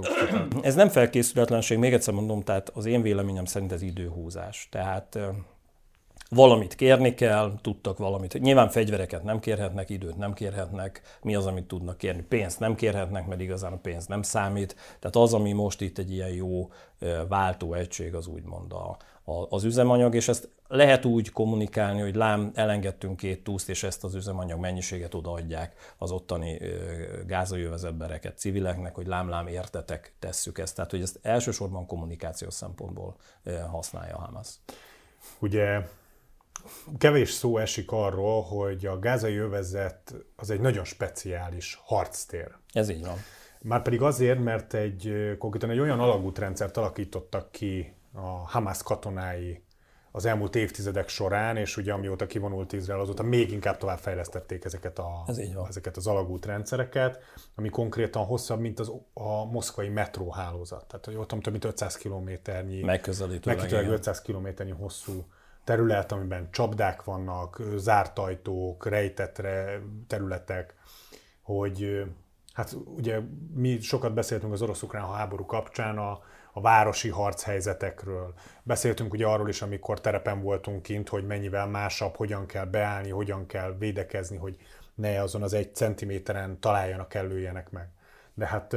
Ez 0.61 0.75
nem 0.75 0.89
felkészületlenség, 0.89 1.77
még 1.77 1.93
egyszer 1.93 2.13
mondom, 2.13 2.41
tehát 2.41 2.69
az 2.69 2.85
én 2.85 3.01
véleményem 3.01 3.45
szerint 3.45 3.71
ez 3.71 3.81
időhúzás. 3.81 4.67
Tehát 4.71 5.19
valamit 6.29 6.75
kérni 6.75 7.13
kell, 7.13 7.53
tudtak 7.61 7.97
valamit. 7.97 8.39
Nyilván 8.39 8.69
fegyvereket 8.69 9.23
nem 9.23 9.39
kérhetnek, 9.39 9.89
időt 9.89 10.17
nem 10.17 10.33
kérhetnek, 10.33 11.01
mi 11.21 11.35
az, 11.35 11.45
amit 11.45 11.67
tudnak 11.67 11.97
kérni. 11.97 12.21
Pénzt 12.21 12.59
nem 12.59 12.75
kérhetnek, 12.75 13.27
mert 13.27 13.41
igazán 13.41 13.73
a 13.73 13.77
pénz 13.77 14.05
nem 14.05 14.21
számít. 14.21 14.75
Tehát 14.99 15.15
az, 15.15 15.33
ami 15.33 15.51
most 15.51 15.81
itt 15.81 15.97
egy 15.97 16.11
ilyen 16.11 16.29
jó 16.29 16.71
váltó 17.27 17.73
egység, 17.73 18.15
az 18.15 18.27
úgymond 18.27 18.71
a, 18.71 18.97
a, 19.23 19.45
az 19.49 19.63
üzemanyag, 19.63 20.15
és 20.15 20.27
ezt 20.27 20.49
lehet 20.67 21.05
úgy 21.05 21.31
kommunikálni, 21.31 22.01
hogy 22.01 22.15
lám, 22.15 22.51
elengedtünk 22.53 23.17
két 23.17 23.43
túszt, 23.43 23.69
és 23.69 23.83
ezt 23.83 24.03
az 24.03 24.15
üzemanyag 24.15 24.59
mennyiséget 24.59 25.13
odaadják 25.13 25.95
az 25.97 26.11
ottani 26.11 26.59
gázajövezetbereket 27.27 28.37
civileknek, 28.37 28.95
hogy 28.95 29.07
lám-lám 29.07 29.47
értetek, 29.47 30.13
tesszük 30.19 30.57
ezt. 30.57 30.75
Tehát, 30.75 30.91
hogy 30.91 31.01
ezt 31.01 31.19
elsősorban 31.21 31.85
kommunikációs 31.85 32.53
szempontból 32.53 33.15
használja 33.71 34.15
a 34.15 34.19
Hamas. 34.19 34.49
Ugye 35.39 35.81
kevés 36.97 37.29
szó 37.31 37.57
esik 37.57 37.91
arról, 37.91 38.41
hogy 38.41 38.85
a 38.85 38.99
gázai 38.99 39.35
övezet 39.35 40.15
az 40.35 40.49
egy 40.49 40.59
nagyon 40.59 40.83
speciális 40.83 41.79
harctér. 41.83 42.51
Ez 42.71 42.89
így 42.89 43.05
van. 43.05 43.17
Márpedig 43.61 44.01
azért, 44.01 44.43
mert 44.43 44.73
egy 44.73 45.35
konkrétan 45.39 45.69
egy 45.69 45.79
olyan 45.79 45.99
alagútrendszert 45.99 46.77
alakítottak 46.77 47.51
ki 47.51 47.93
a 48.13 48.27
Hamas 48.27 48.83
katonái 48.83 49.63
az 50.15 50.25
elmúlt 50.25 50.55
évtizedek 50.55 51.07
során, 51.07 51.57
és 51.57 51.77
ugye 51.77 51.93
amióta 51.93 52.25
kivonult 52.25 52.73
Izrael, 52.73 52.99
azóta 52.99 53.23
még 53.23 53.51
inkább 53.51 53.77
tovább 53.77 53.97
fejlesztették 53.97 54.65
ezeket, 54.65 54.99
a, 54.99 55.23
Ez 55.27 55.39
ezeket 55.67 55.97
az 55.97 56.07
alagútrendszereket, 56.07 57.19
ami 57.55 57.69
konkrétan 57.69 58.25
hosszabb, 58.25 58.59
mint 58.59 58.79
az, 58.79 58.91
a 59.13 59.45
moszkvai 59.45 59.89
metróhálózat. 59.89 60.85
Tehát, 60.87 61.05
hogy 61.05 61.15
ott 61.15 61.27
több 61.27 61.51
mint 61.51 61.65
500 61.65 61.95
kilométernyi, 61.97 62.81
megközelítőleg 62.81 63.89
500 63.89 64.21
kilométernyi 64.21 64.71
hosszú 64.71 65.25
terület, 65.65 66.11
amiben 66.11 66.51
csapdák 66.51 67.03
vannak, 67.03 67.61
zárt 67.75 68.19
ajtók, 68.19 68.85
rejtett 68.85 69.41
területek, 70.07 70.75
hogy 71.41 72.05
hát 72.53 72.75
ugye 72.85 73.19
mi 73.53 73.79
sokat 73.79 74.13
beszéltünk 74.13 74.53
az 74.53 74.61
orosz-ukrán 74.61 75.13
háború 75.13 75.45
kapcsán 75.45 75.97
a, 75.97 76.19
a 76.53 76.61
városi 76.61 77.09
harchelyzetekről. 77.09 78.33
Beszéltünk 78.63 79.13
ugye 79.13 79.25
arról 79.25 79.49
is, 79.49 79.61
amikor 79.61 80.01
terepen 80.01 80.41
voltunk 80.41 80.81
kint, 80.81 81.09
hogy 81.09 81.25
mennyivel 81.25 81.67
másabb, 81.67 82.15
hogyan 82.15 82.45
kell 82.45 82.65
beállni, 82.65 83.09
hogyan 83.09 83.45
kell 83.45 83.75
védekezni, 83.79 84.37
hogy 84.37 84.57
ne 84.95 85.21
azon 85.21 85.43
az 85.43 85.53
egy 85.53 85.75
centiméteren 85.75 86.59
találjanak 86.59 87.13
előjenek 87.13 87.71
meg. 87.71 87.89
De 88.33 88.47
hát 88.47 88.75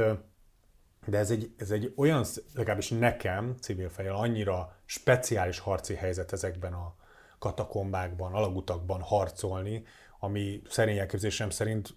de 1.05 1.17
ez 1.17 1.31
egy, 1.31 1.53
ez 1.57 1.71
egy 1.71 1.93
olyan, 1.95 2.25
legalábbis 2.55 2.89
nekem, 2.89 3.55
civil 3.61 3.89
fejjel, 3.89 4.15
annyira 4.15 4.78
speciális 4.89 5.59
harci 5.59 5.95
helyzet 5.95 6.33
ezekben 6.33 6.73
a 6.73 6.95
katakombákban, 7.39 8.33
alagutakban 8.33 9.01
harcolni, 9.01 9.83
ami 10.19 10.61
szerény 10.69 10.97
elképzelésem 10.97 11.49
szerint 11.49 11.95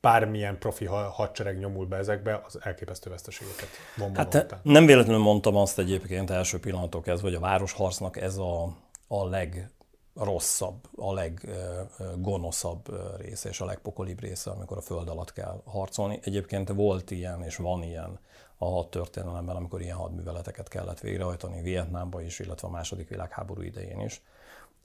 bármilyen 0.00 0.58
profi 0.58 0.84
hadsereg 0.84 1.58
nyomul 1.58 1.86
be 1.86 1.96
ezekbe, 1.96 2.42
az 2.46 2.58
elképesztő 2.62 3.10
veszteségeket 3.10 3.68
von 3.96 4.14
Hát 4.14 4.60
nem 4.62 4.86
véletlenül 4.86 5.22
mondtam 5.22 5.56
azt 5.56 5.78
egyébként 5.78 6.30
első 6.30 6.60
pillanatok 6.60 7.02
kezdve, 7.02 7.28
hogy 7.28 7.36
a 7.36 7.40
városharcnak 7.40 8.16
ez 8.16 8.36
a, 8.36 8.76
a 9.08 9.26
legrosszabb, 9.28 10.88
a 10.96 11.12
leggonoszabb 11.12 12.86
része 13.16 13.48
és 13.48 13.60
a 13.60 13.64
legpokolibb 13.64 14.20
része, 14.20 14.50
amikor 14.50 14.76
a 14.76 14.82
föld 14.82 15.08
alatt 15.08 15.32
kell 15.32 15.62
harcolni. 15.64 16.18
Egyébként 16.22 16.68
volt 16.68 17.10
ilyen 17.10 17.42
és 17.42 17.56
van 17.56 17.82
ilyen 17.82 18.18
a 18.64 18.74
hat 18.74 18.90
történelemben, 18.90 19.56
amikor 19.56 19.80
ilyen 19.80 19.96
hadműveleteket 19.96 20.68
kellett 20.68 21.00
végrehajtani 21.00 21.62
Vietnámban 21.62 22.24
is, 22.24 22.38
illetve 22.38 22.68
a 22.68 22.70
második 22.70 23.08
világháború 23.08 23.62
idején 23.62 24.00
is. 24.00 24.22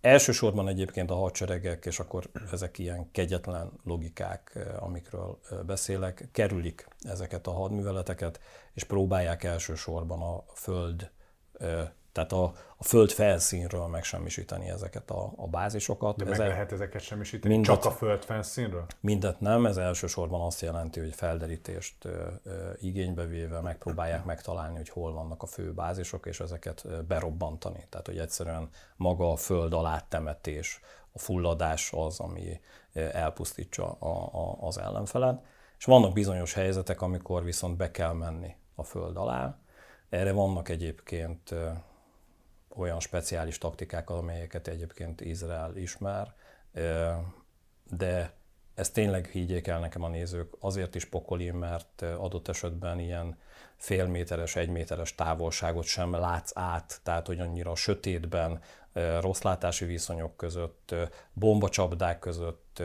Elsősorban 0.01 0.67
egyébként 0.67 1.11
a 1.11 1.15
hadseregek, 1.15 1.85
és 1.85 1.99
akkor 1.99 2.29
ezek 2.51 2.77
ilyen 2.77 3.11
kegyetlen 3.11 3.71
logikák, 3.83 4.51
eh, 4.55 4.83
amikről 4.83 5.39
eh, 5.49 5.57
beszélek, 5.59 6.29
kerülik 6.31 6.87
ezeket 7.01 7.47
a 7.47 7.51
hadműveleteket, 7.51 8.39
és 8.73 8.83
próbálják 8.83 9.43
elsősorban 9.43 10.21
a 10.21 10.43
föld 10.53 11.11
eh, 11.53 11.89
tehát 12.11 12.31
a, 12.31 12.43
a 12.77 12.83
föld 12.83 13.11
felszínről 13.11 13.87
megsemmisíteni 13.87 14.69
ezeket 14.69 15.09
a, 15.11 15.33
a 15.35 15.47
bázisokat. 15.47 16.15
De 16.15 16.25
meg 16.25 16.37
lehet 16.37 16.71
ezeket 16.71 17.01
semmisíteni 17.01 17.53
mindet, 17.53 17.81
csak 17.81 17.91
a 17.91 17.95
föld 17.95 18.23
felszínről? 18.23 18.85
Mindet 18.99 19.39
nem, 19.39 19.65
ez 19.65 19.77
elsősorban 19.77 20.41
azt 20.41 20.61
jelenti, 20.61 20.99
hogy 20.99 21.15
felderítést 21.15 22.05
ö, 22.05 22.27
ö, 22.43 22.69
igénybe 22.79 23.25
véve 23.25 23.61
megpróbálják 23.61 24.25
megtalálni, 24.25 24.77
hogy 24.77 24.89
hol 24.89 25.13
vannak 25.13 25.43
a 25.43 25.45
fő 25.45 25.73
bázisok, 25.73 26.25
és 26.25 26.39
ezeket 26.39 27.05
berobbantani. 27.07 27.85
Tehát, 27.89 28.07
hogy 28.07 28.17
egyszerűen 28.17 28.69
maga 28.95 29.31
a 29.31 29.35
föld 29.35 29.73
alá 29.73 30.05
temetés, 30.09 30.79
a 31.11 31.19
fulladás 31.19 31.91
az, 31.93 32.19
ami 32.19 32.59
elpusztítsa 32.93 33.91
a, 33.91 34.07
a, 34.33 34.57
az 34.67 34.77
ellenfelet. 34.77 35.41
És 35.77 35.85
vannak 35.85 36.13
bizonyos 36.13 36.53
helyzetek, 36.53 37.01
amikor 37.01 37.43
viszont 37.43 37.77
be 37.77 37.91
kell 37.91 38.13
menni 38.13 38.55
a 38.75 38.83
föld 38.83 39.17
alá. 39.17 39.57
Erre 40.09 40.31
vannak 40.31 40.69
egyébként 40.69 41.55
olyan 42.79 42.99
speciális 42.99 43.57
taktikák, 43.57 44.09
amelyeket 44.09 44.67
egyébként 44.67 45.21
Izrael 45.21 45.75
ismer, 45.75 46.33
de 47.89 48.33
ezt 48.73 48.93
tényleg 48.93 49.25
higgyék 49.25 49.67
el 49.67 49.79
nekem 49.79 50.03
a 50.03 50.07
nézők, 50.07 50.53
azért 50.59 50.95
is 50.95 51.05
pokoli, 51.05 51.51
mert 51.51 52.01
adott 52.01 52.47
esetben 52.47 52.99
ilyen 52.99 53.37
fél 53.75 54.05
méteres, 54.07 54.55
egy 54.55 54.69
méteres 54.69 55.15
távolságot 55.15 55.83
sem 55.83 56.11
látsz 56.11 56.51
át, 56.55 56.99
tehát 57.03 57.27
hogy 57.27 57.39
annyira 57.39 57.75
sötétben, 57.75 58.61
rossz 59.19 59.41
látási 59.41 59.85
viszonyok 59.85 60.37
között, 60.37 60.95
bombacsapdák 61.33 62.19
között, 62.19 62.83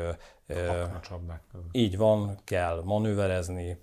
csapdák 1.02 1.42
között. 1.52 1.68
így 1.72 1.96
van, 1.96 2.38
kell 2.44 2.82
manőverezni, 2.84 3.80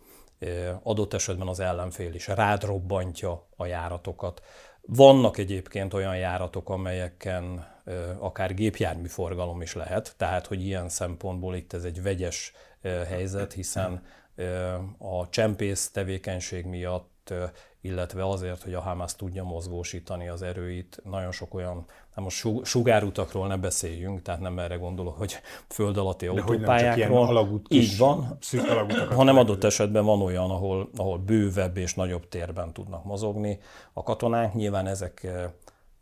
adott 0.84 1.14
esetben 1.14 1.48
az 1.48 1.60
ellenfél 1.60 2.14
is 2.14 2.28
rád 2.28 2.64
robbantja 2.64 3.48
a 3.56 3.66
járatokat. 3.66 4.42
Vannak 4.82 5.38
egyébként 5.38 5.94
olyan 5.94 6.18
járatok, 6.18 6.70
amelyeken 6.70 7.68
akár 8.20 8.54
gépjármű 8.54 9.08
forgalom 9.08 9.62
is 9.62 9.74
lehet, 9.74 10.14
tehát 10.18 10.48
hogy 10.48 10.66
ilyen 10.66 10.90
szempontból 10.90 11.56
itt 11.56 11.74
ez 11.74 11.84
egy 11.84 12.02
vegyes 12.02 12.54
helyzet, 13.08 13.54
hiszen 13.54 14.04
a 14.98 15.30
csempész 15.30 15.90
tevékenység 15.90 16.66
miatt, 16.66 17.34
illetve 17.82 18.28
azért, 18.28 18.64
hogy 18.64 18.74
a 18.74 18.82
Hamas 18.82 19.16
tudja 19.16 19.44
mozgósítani 19.44 20.30
az 20.30 20.42
erőit, 20.42 21.02
nagyon 21.04 21.32
sok 21.32 21.54
olyan, 21.54 21.86
hát 22.16 22.24
most 22.24 22.48
sugárutakról 22.64 23.48
ne 23.48 23.58
beszéljünk, 23.58 24.22
tehát 24.22 24.40
nem 24.40 24.60
erre 24.60 24.76
gondolok, 24.76 25.18
hogy 25.18 25.40
föld 25.68 25.98
alatti 25.98 26.26
De 26.26 26.32
autópályákról. 26.32 27.28
Alagút, 27.28 27.66
így 27.70 27.98
van, 27.98 28.38
hanem 29.10 29.38
adott 29.38 29.64
esetben 29.64 30.06
van 30.06 30.22
olyan, 30.22 30.50
ahol, 30.50 30.90
ahol 30.96 31.18
bővebb 31.18 31.78
és 31.78 31.94
nagyobb 31.94 32.28
térben 32.28 32.74
tudnak 32.74 33.04
mozogni 33.04 33.60
a 33.94 34.04
katonák. 34.04 34.54
Nyilván 34.54 34.88
ezek 34.88 35.28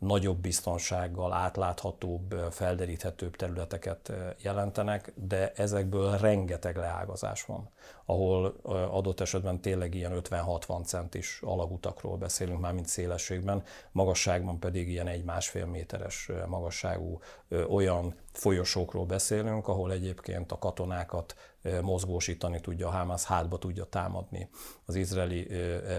nagyobb 0.00 0.38
biztonsággal, 0.38 1.32
átláthatóbb, 1.32 2.34
felderíthetőbb 2.50 3.36
területeket 3.36 4.12
jelentenek, 4.42 5.12
de 5.14 5.52
ezekből 5.56 6.16
rengeteg 6.16 6.76
leágazás 6.76 7.44
van, 7.44 7.68
ahol 8.04 8.56
adott 8.90 9.20
esetben 9.20 9.60
tényleg 9.60 9.94
ilyen 9.94 10.12
50-60 10.30 10.84
centis 10.84 11.40
alagutakról 11.42 12.16
beszélünk 12.16 12.60
már, 12.60 12.72
mint 12.72 12.86
szélességben, 12.86 13.62
magasságban 13.92 14.58
pedig 14.58 14.88
ilyen 14.88 15.06
egy-másfél 15.06 15.66
méteres 15.66 16.30
magasságú 16.46 17.20
olyan 17.68 18.14
folyosókról 18.32 19.06
beszélünk, 19.06 19.68
ahol 19.68 19.92
egyébként 19.92 20.52
a 20.52 20.58
katonákat 20.58 21.34
mozgósítani 21.82 22.60
tudja, 22.60 22.86
a 22.86 22.90
Hamas 22.90 23.24
hátba 23.24 23.58
tudja 23.58 23.84
támadni 23.84 24.48
az 24.84 24.94
izraeli 24.94 25.50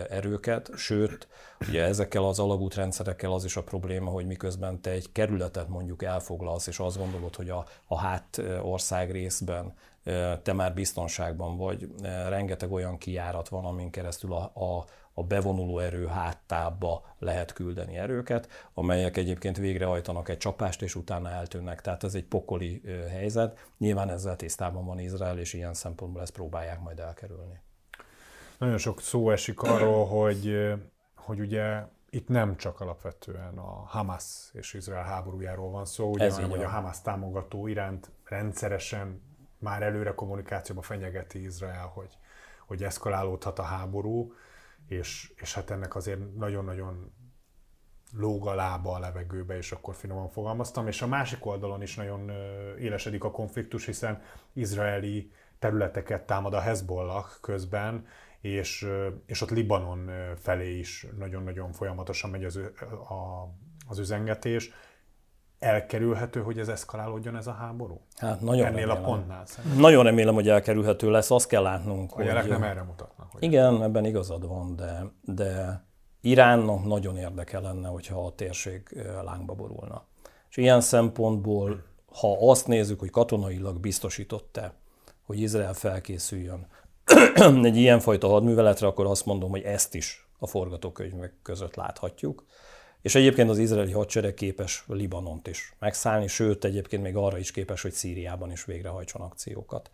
erőket, 0.09 0.71
sőt, 0.75 1.27
ugye 1.67 1.83
ezekkel 1.83 2.23
az 2.23 2.39
alagútrendszerekkel 2.39 3.31
az 3.31 3.45
is 3.45 3.55
a 3.55 3.63
probléma, 3.63 4.09
hogy 4.09 4.25
miközben 4.25 4.81
te 4.81 4.89
egy 4.89 5.11
kerületet 5.11 5.67
mondjuk 5.67 6.03
elfoglalsz, 6.03 6.67
és 6.67 6.79
azt 6.79 6.97
gondolod, 6.97 7.35
hogy 7.35 7.49
a, 7.49 7.65
a 7.85 7.97
hát 7.97 8.41
ország 8.61 9.11
részben 9.11 9.73
te 10.43 10.53
már 10.53 10.73
biztonságban 10.73 11.57
vagy, 11.57 11.87
rengeteg 12.27 12.71
olyan 12.71 12.97
kijárat 12.97 13.49
van, 13.49 13.65
amin 13.65 13.89
keresztül 13.89 14.33
a, 14.33 14.43
a 14.43 14.85
a 15.13 15.23
bevonuló 15.23 15.79
erő 15.79 16.05
háttába 16.05 17.15
lehet 17.19 17.53
küldeni 17.53 17.97
erőket, 17.97 18.47
amelyek 18.73 19.17
egyébként 19.17 19.57
végrehajtanak 19.57 20.29
egy 20.29 20.37
csapást, 20.37 20.81
és 20.81 20.95
utána 20.95 21.29
eltűnnek. 21.29 21.81
Tehát 21.81 22.03
ez 22.03 22.15
egy 22.15 22.25
pokoli 22.25 22.81
helyzet. 23.09 23.67
Nyilván 23.77 24.09
ezzel 24.09 24.35
tisztában 24.35 24.85
van 24.85 24.99
Izrael, 24.99 25.39
és 25.39 25.53
ilyen 25.53 25.73
szempontból 25.73 26.21
ezt 26.21 26.33
próbálják 26.33 26.81
majd 26.81 26.99
elkerülni. 26.99 27.61
Nagyon 28.57 28.77
sok 28.77 29.01
szó 29.01 29.31
esik 29.31 29.61
arról, 29.61 30.05
hogy, 30.05 30.73
hogy 31.15 31.39
ugye 31.39 31.83
itt 32.09 32.27
nem 32.27 32.57
csak 32.57 32.79
alapvetően 32.79 33.57
a 33.57 33.83
Hamas 33.85 34.49
és 34.53 34.73
Izrael 34.73 35.03
háborújáról 35.03 35.69
van 35.69 35.85
szó, 35.85 36.09
ugye, 36.09 36.23
Ez 36.23 36.35
hanem 36.35 36.49
hogy 36.49 36.63
a 36.63 36.69
Hamas 36.69 37.01
támogató 37.01 37.67
iránt 37.67 38.11
rendszeresen 38.23 39.21
már 39.57 39.81
előre 39.81 40.13
kommunikációba 40.13 40.81
fenyegeti 40.81 41.43
Izrael, 41.43 41.91
hogy, 41.93 42.17
hogy 42.67 42.83
eszkalálódhat 42.83 43.59
a 43.59 43.63
háború 43.63 44.33
és, 44.91 45.33
és 45.35 45.53
hát 45.53 45.69
ennek 45.69 45.95
azért 45.95 46.35
nagyon-nagyon 46.35 47.11
lóg 48.13 48.47
a 48.47 48.53
lába 48.53 48.93
a 48.93 48.99
levegőbe, 48.99 49.57
és 49.57 49.71
akkor 49.71 49.95
finoman 49.95 50.29
fogalmaztam. 50.29 50.87
És 50.87 51.01
a 51.01 51.07
másik 51.07 51.45
oldalon 51.45 51.81
is 51.81 51.95
nagyon 51.95 52.31
élesedik 52.79 53.23
a 53.23 53.31
konfliktus, 53.31 53.85
hiszen 53.85 54.21
izraeli 54.53 55.31
területeket 55.59 56.25
támad 56.25 56.53
a 56.53 56.59
Hezbollah 56.59 57.25
közben, 57.41 58.05
és, 58.41 58.87
és 59.25 59.41
ott 59.41 59.49
Libanon 59.49 60.11
felé 60.35 60.77
is 60.77 61.07
nagyon-nagyon 61.17 61.71
folyamatosan 61.71 62.29
megy 62.29 62.43
az, 62.43 62.55
a, 63.09 63.49
az 63.87 63.99
üzengetés. 63.99 64.71
Elkerülhető, 65.61 66.41
hogy 66.41 66.59
ez 66.59 66.67
eszkalálódjon 66.67 67.35
ez 67.35 67.47
a 67.47 67.51
háború? 67.51 68.01
Hát 68.15 68.41
nagyon 68.41 68.65
Ennél 68.65 68.79
remélem. 68.79 69.03
a 69.03 69.07
pontnál 69.07 69.45
szerintem. 69.45 69.79
Nagyon 69.79 70.03
remélem, 70.03 70.33
hogy 70.33 70.49
elkerülhető 70.49 71.11
lesz. 71.11 71.31
Azt 71.31 71.47
kell 71.47 71.61
látnunk, 71.61 72.11
hogy... 72.11 72.27
A 72.27 72.43
nem 72.43 72.63
erre 72.63 72.83
mutatnak. 72.83 73.31
Hogy... 73.31 73.43
Igen, 73.43 73.83
ebben 73.83 74.05
igazad 74.05 74.47
van, 74.47 74.75
de, 74.75 75.03
de 75.21 75.83
Iránnak 76.21 76.85
nagyon 76.85 77.17
érdeke 77.17 77.59
lenne, 77.59 77.87
hogyha 77.87 78.25
a 78.25 78.35
térség 78.35 79.01
lángba 79.23 79.53
borulna. 79.53 80.05
És 80.49 80.57
ilyen 80.57 80.81
szempontból, 80.81 81.83
ha 82.19 82.49
azt 82.49 82.67
nézzük, 82.67 82.99
hogy 82.99 83.09
katonailag 83.09 83.79
biztosított-e, 83.79 84.73
hogy 85.25 85.39
Izrael 85.39 85.73
felkészüljön 85.73 86.67
egy 87.63 87.77
ilyenfajta 87.77 88.27
hadműveletre, 88.27 88.87
akkor 88.87 89.05
azt 89.05 89.25
mondom, 89.25 89.49
hogy 89.49 89.61
ezt 89.61 89.95
is 89.95 90.27
a 90.39 90.47
forgatókönyvek 90.47 91.33
között 91.41 91.75
láthatjuk. 91.75 92.45
És 93.01 93.15
egyébként 93.15 93.49
az 93.49 93.57
izraeli 93.57 93.91
hadsereg 93.91 94.33
képes 94.33 94.83
Libanont 94.87 95.47
is 95.47 95.73
megszállni, 95.79 96.27
sőt 96.27 96.63
egyébként 96.63 97.03
még 97.03 97.15
arra 97.15 97.37
is 97.37 97.51
képes, 97.51 97.81
hogy 97.81 97.91
Szíriában 97.91 98.51
is 98.51 98.65
végrehajtson 98.65 99.21
akciókat. 99.21 99.91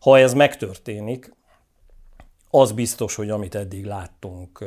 Ha 0.00 0.18
ez 0.18 0.34
megtörténik, 0.34 1.32
az 2.50 2.72
biztos, 2.72 3.14
hogy 3.14 3.30
amit 3.30 3.54
eddig 3.54 3.84
láttunk 3.84 4.64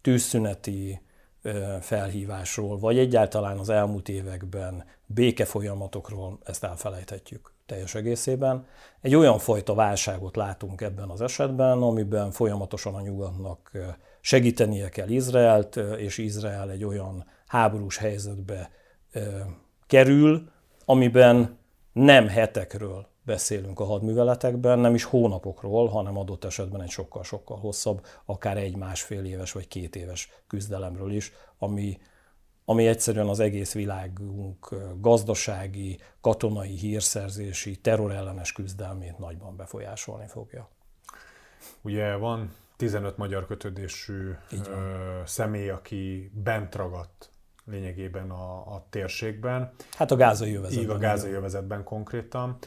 tűzszüneti 0.00 1.00
felhívásról, 1.80 2.78
vagy 2.78 2.98
egyáltalán 2.98 3.58
az 3.58 3.68
elmúlt 3.68 4.08
években 4.08 4.84
béke 5.06 5.44
folyamatokról, 5.44 6.38
ezt 6.44 6.64
elfelejthetjük 6.64 7.53
teljes 7.66 7.94
egészében. 7.94 8.66
Egy 9.00 9.14
olyan 9.14 9.38
fajta 9.38 9.74
válságot 9.74 10.36
látunk 10.36 10.80
ebben 10.80 11.08
az 11.08 11.20
esetben, 11.20 11.82
amiben 11.82 12.30
folyamatosan 12.30 12.94
a 12.94 13.00
nyugatnak 13.00 13.70
segítenie 14.20 14.88
kell 14.88 15.08
Izraelt, 15.08 15.76
és 15.76 16.18
Izrael 16.18 16.70
egy 16.70 16.84
olyan 16.84 17.26
háborús 17.46 17.96
helyzetbe 17.96 18.70
kerül, 19.86 20.50
amiben 20.84 21.58
nem 21.92 22.28
hetekről 22.28 23.06
beszélünk 23.24 23.80
a 23.80 23.84
hadműveletekben, 23.84 24.78
nem 24.78 24.94
is 24.94 25.04
hónapokról, 25.04 25.88
hanem 25.88 26.18
adott 26.18 26.44
esetben 26.44 26.82
egy 26.82 26.90
sokkal-sokkal 26.90 27.58
hosszabb, 27.58 28.06
akár 28.24 28.56
egy 28.56 28.76
másfél 28.76 29.24
éves 29.24 29.52
vagy 29.52 29.68
két 29.68 29.96
éves 29.96 30.28
küzdelemről 30.46 31.12
is, 31.12 31.32
ami, 31.58 31.98
ami 32.64 32.86
egyszerűen 32.86 33.28
az 33.28 33.40
egész 33.40 33.72
világunk 33.72 34.68
gazdasági, 35.00 35.98
katonai, 36.20 36.76
hírszerzési, 36.76 37.76
terrorellenes 37.76 38.52
küzdelmét 38.52 39.18
nagyban 39.18 39.56
befolyásolni 39.56 40.26
fogja. 40.26 40.68
Ugye 41.82 42.14
van 42.14 42.54
15 42.76 43.16
magyar 43.16 43.46
kötődésű 43.46 44.30
személy, 45.24 45.70
aki 45.70 46.30
bent 46.34 46.74
ragadt 46.74 47.30
lényegében 47.64 48.30
a, 48.30 48.74
a 48.74 48.86
térségben. 48.90 49.72
Hát 49.90 50.10
a 50.10 50.16
gázai 50.16 50.54
övezetben. 50.54 50.84
Így 50.84 50.90
a 50.90 50.98
gázai 50.98 51.32
övezetben 51.32 51.84
konkrétan. 51.84 52.58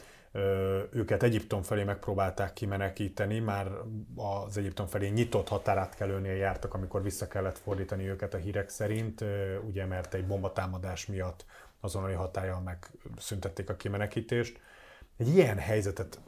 Őket 0.90 1.22
Egyiptom 1.22 1.62
felé 1.62 1.84
megpróbálták 1.84 2.52
kimenekíteni, 2.52 3.38
már 3.38 3.70
az 4.16 4.56
Egyiptom 4.56 4.86
felé 4.86 5.08
nyitott 5.08 5.48
határátkelőnél 5.48 6.34
jártak, 6.34 6.74
amikor 6.74 7.02
vissza 7.02 7.28
kellett 7.28 7.58
fordítani 7.58 8.08
őket 8.08 8.34
a 8.34 8.38
hírek 8.38 8.68
szerint, 8.68 9.24
ugye 9.68 9.86
mert 9.86 10.14
egy 10.14 10.26
bombatámadás 10.26 11.06
miatt 11.06 11.44
azonnali 11.80 12.14
hatája 12.14 12.62
megszüntették 12.64 13.70
a 13.70 13.76
kimenekítést. 13.76 14.60
Egy 15.16 15.28
ilyen 15.28 15.58
helyzetet 15.58 16.20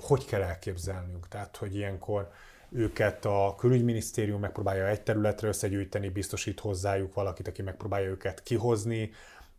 hogy 0.00 0.24
kell 0.24 0.42
elképzelnünk? 0.42 1.28
Tehát, 1.28 1.56
hogy 1.56 1.74
ilyenkor 1.74 2.30
őket 2.70 3.24
a 3.24 3.54
külügyminisztérium 3.58 4.40
megpróbálja 4.40 4.88
egy 4.88 5.02
területre 5.02 5.48
összegyűjteni, 5.48 6.08
biztosít 6.08 6.60
hozzájuk 6.60 7.14
valakit, 7.14 7.48
aki 7.48 7.62
megpróbálja 7.62 8.08
őket 8.08 8.42
kihozni, 8.42 9.10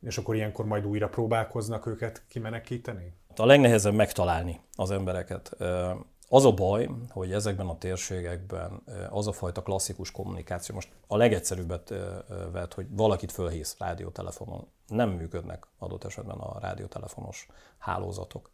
és 0.02 0.18
akkor 0.18 0.36
ilyenkor 0.36 0.66
majd 0.66 0.86
újra 0.86 1.10
próbálkoznak 1.10 1.86
őket 1.86 2.24
kimenekíteni? 2.28 3.14
A 3.40 3.46
legnehezebb 3.46 3.94
megtalálni 3.94 4.60
az 4.76 4.92
embereket. 4.92 5.56
Az 6.30 6.46
a 6.46 6.54
baj, 6.54 6.90
hogy 7.10 7.32
ezekben 7.32 7.68
a 7.68 7.78
térségekben 7.78 8.84
az 9.10 9.28
a 9.28 9.32
fajta 9.32 9.62
klasszikus 9.62 10.12
kommunikáció, 10.12 10.76
most 10.76 10.90
a 11.08 11.18
legegyszerűbbet 11.18 11.94
vett, 12.52 12.74
hogy 12.74 12.88
valakit 12.90 13.32
fölhíz 13.32 13.76
rádiótelefonon. 13.80 14.68
Nem 14.88 15.10
működnek 15.10 15.68
adott 15.78 16.04
esetben 16.04 16.38
a 16.38 16.60
rádiótelefonos 16.60 17.48
hálózatok. 17.78 18.50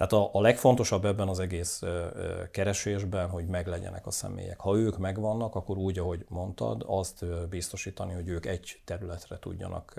Tehát 0.00 0.12
a, 0.12 0.38
a 0.38 0.40
legfontosabb 0.40 1.04
ebben 1.04 1.28
az 1.28 1.38
egész 1.38 1.82
keresésben, 2.50 3.28
hogy 3.28 3.46
meglegyenek 3.46 4.06
a 4.06 4.10
személyek. 4.10 4.60
Ha 4.60 4.76
ők 4.76 4.98
megvannak, 4.98 5.54
akkor 5.54 5.76
úgy, 5.76 5.98
ahogy 5.98 6.24
mondtad, 6.28 6.84
azt 6.86 7.48
biztosítani, 7.48 8.12
hogy 8.14 8.28
ők 8.28 8.46
egy 8.46 8.80
területre 8.84 9.38
tudjanak 9.38 9.94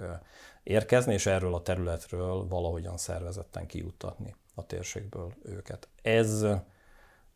érkezni, 0.63 1.13
és 1.13 1.25
erről 1.25 1.53
a 1.53 1.61
területről 1.61 2.47
valahogyan 2.47 2.97
szervezetten 2.97 3.65
kijuttatni 3.65 4.35
a 4.55 4.65
térségből 4.65 5.33
őket. 5.43 5.87
Ez 6.01 6.45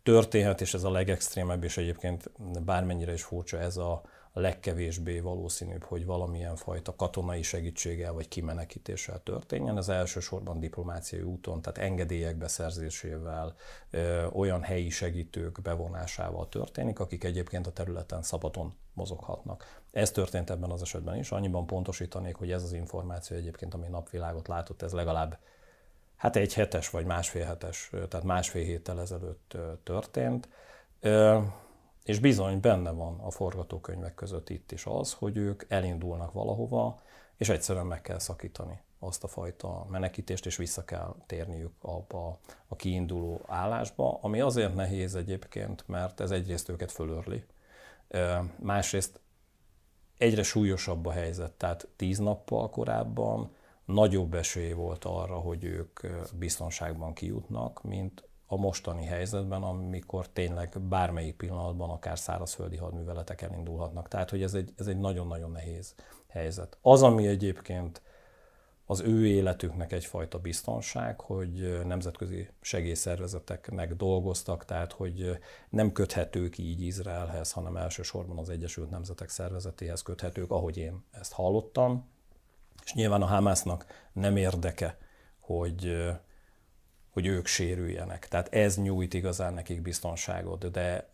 történhet, 0.04 0.62
és 0.62 0.74
ez 0.74 0.84
a 0.84 0.92
legextrémebb, 0.92 1.64
és 1.64 1.78
egyébként 1.78 2.32
bármennyire 2.64 3.14
is 3.14 3.24
furcsa, 3.24 3.60
ez 3.60 3.78
a, 3.78 4.02
a 4.38 4.40
legkevésbé 4.40 5.20
valószínűbb, 5.20 5.84
hogy 5.84 6.06
valamilyen 6.06 6.56
fajta 6.56 6.96
katonai 6.96 7.42
segítséggel 7.42 8.14
vagy 8.14 8.28
kimenekítéssel 8.28 9.24
történjen. 9.24 9.78
Ez 9.78 9.90
elsősorban 9.90 10.60
diplomáciai 10.60 11.22
úton, 11.22 11.62
tehát 11.62 11.78
engedélyek 11.78 12.36
beszerzésével, 12.36 13.56
olyan 14.34 14.62
helyi 14.62 14.90
segítők 14.90 15.62
bevonásával 15.62 16.50
történik, 16.50 17.00
akik 17.00 17.24
egyébként 17.24 17.68
a 17.68 17.72
területen 17.72 18.22
szabadon 18.22 18.74
mozoghatnak. 18.94 19.82
Ez 19.92 20.12
történt 20.12 20.50
ebben 20.50 20.72
az 20.72 20.82
esetben 20.82 21.16
is. 21.16 21.32
Annyiban 21.32 21.66
pontosítanék, 21.66 22.36
hogy 22.36 22.52
ez 22.52 22.64
az 22.64 22.74
információ 22.74 23.38
egyébként, 23.38 23.74
ami 23.74 23.88
napvilágot 23.88 24.48
látott, 24.48 24.82
ez 24.82 24.92
legalább 24.92 25.38
hát 26.16 26.36
egy 26.36 26.54
hetes 26.54 26.90
vagy 26.90 27.06
másfél 27.06 27.46
hetes, 27.46 27.92
tehát 27.92 28.26
másfél 28.26 28.64
héttel 28.64 29.02
ezelőtt 29.02 29.58
történt. 29.84 30.50
És 32.06 32.20
bizony 32.20 32.60
benne 32.60 32.92
van 32.92 33.20
a 33.20 33.32
forgatókönyvek 33.32 34.16
között 34.16 34.50
itt 34.50 34.72
is 34.72 34.86
az, 34.86 35.14
hogy 35.14 35.38
ők 35.38 35.64
elindulnak 35.68 36.32
valahova, 36.32 37.02
és 37.38 37.50
egyszerűen 37.50 37.86
meg 37.86 38.02
kell 38.02 38.20
szakítani 38.20 38.82
azt 39.00 39.24
a 39.24 39.28
fajta 39.28 39.86
menekítést, 39.90 40.46
és 40.46 40.56
vissza 40.56 40.84
kell 40.84 41.16
térniük 41.26 41.74
abba 41.82 42.40
a 42.68 42.76
kiinduló 42.76 43.42
állásba, 43.48 44.20
ami 44.22 44.42
azért 44.42 44.76
nehéz 44.76 45.16
egyébként, 45.16 45.88
mert 45.88 46.20
ez 46.20 46.32
egyrészt 46.32 46.70
őket 46.70 46.92
fölörli, 46.92 47.44
másrészt 48.60 49.20
egyre 50.18 50.44
súlyosabb 50.44 51.06
a 51.06 51.12
helyzet, 51.12 51.52
tehát 51.52 51.88
tíz 51.96 52.18
nappal 52.18 52.70
korábban 52.70 53.56
nagyobb 53.86 54.34
esély 54.34 54.72
volt 54.72 55.06
arra, 55.06 55.36
hogy 55.36 55.64
ők 55.64 56.00
biztonságban 56.34 57.14
kijutnak, 57.14 57.84
mint 57.84 58.28
a 58.48 58.56
mostani 58.56 59.06
helyzetben, 59.06 59.64
amikor 59.64 60.28
tényleg 60.28 60.82
bármelyik 60.82 61.36
pillanatban 61.36 61.90
akár 61.90 62.20
szárazföldi 62.20 62.78
hadműveletek 62.78 63.42
elindulhatnak. 63.42 64.08
Tehát, 64.08 64.30
hogy 64.30 64.44
ez 64.44 64.54
egy, 64.54 64.74
ez 64.78 64.88
egy 64.88 65.00
nagyon-nagyon 65.00 65.52
nehéz 65.52 65.96
helyzet. 66.28 66.78
Az, 66.82 67.04
ami 67.04 67.28
egyébként 67.28 68.02
az 68.86 69.00
ő 69.00 69.28
életüknek 69.28 69.92
egyfajta 69.92 70.40
biztonság, 70.40 71.20
hogy 71.22 71.82
nemzetközi 71.86 72.50
segélyszervezeteknek 72.62 73.94
dolgoztak, 73.94 74.66
tehát 74.66 74.92
hogy 74.92 75.38
nem 75.70 75.92
köthetők 75.92 76.58
így 76.58 76.82
Izraelhez, 76.82 77.52
hanem 77.52 77.78
elsősorban 77.78 78.38
az 78.38 78.50
Egyesült 78.50 78.90
Nemzetek 78.90 79.30
Szervezetéhez 79.30 80.02
köthetők, 80.02 80.52
ahogy 80.52 80.78
én 80.78 81.04
ezt 81.12 81.34
hallottam. 81.34 82.10
És 82.84 82.94
nyilván 82.94 83.22
a 83.22 83.26
Hamásznak 83.26 83.86
nem 84.14 84.38
érdeke, 84.38 84.98
hogy 85.40 86.06
hogy 87.16 87.26
ők 87.26 87.46
sérüljenek. 87.46 88.28
Tehát 88.28 88.54
ez 88.54 88.78
nyújt 88.78 89.14
igazán 89.14 89.54
nekik 89.54 89.82
biztonságot, 89.82 90.72
de 90.72 91.10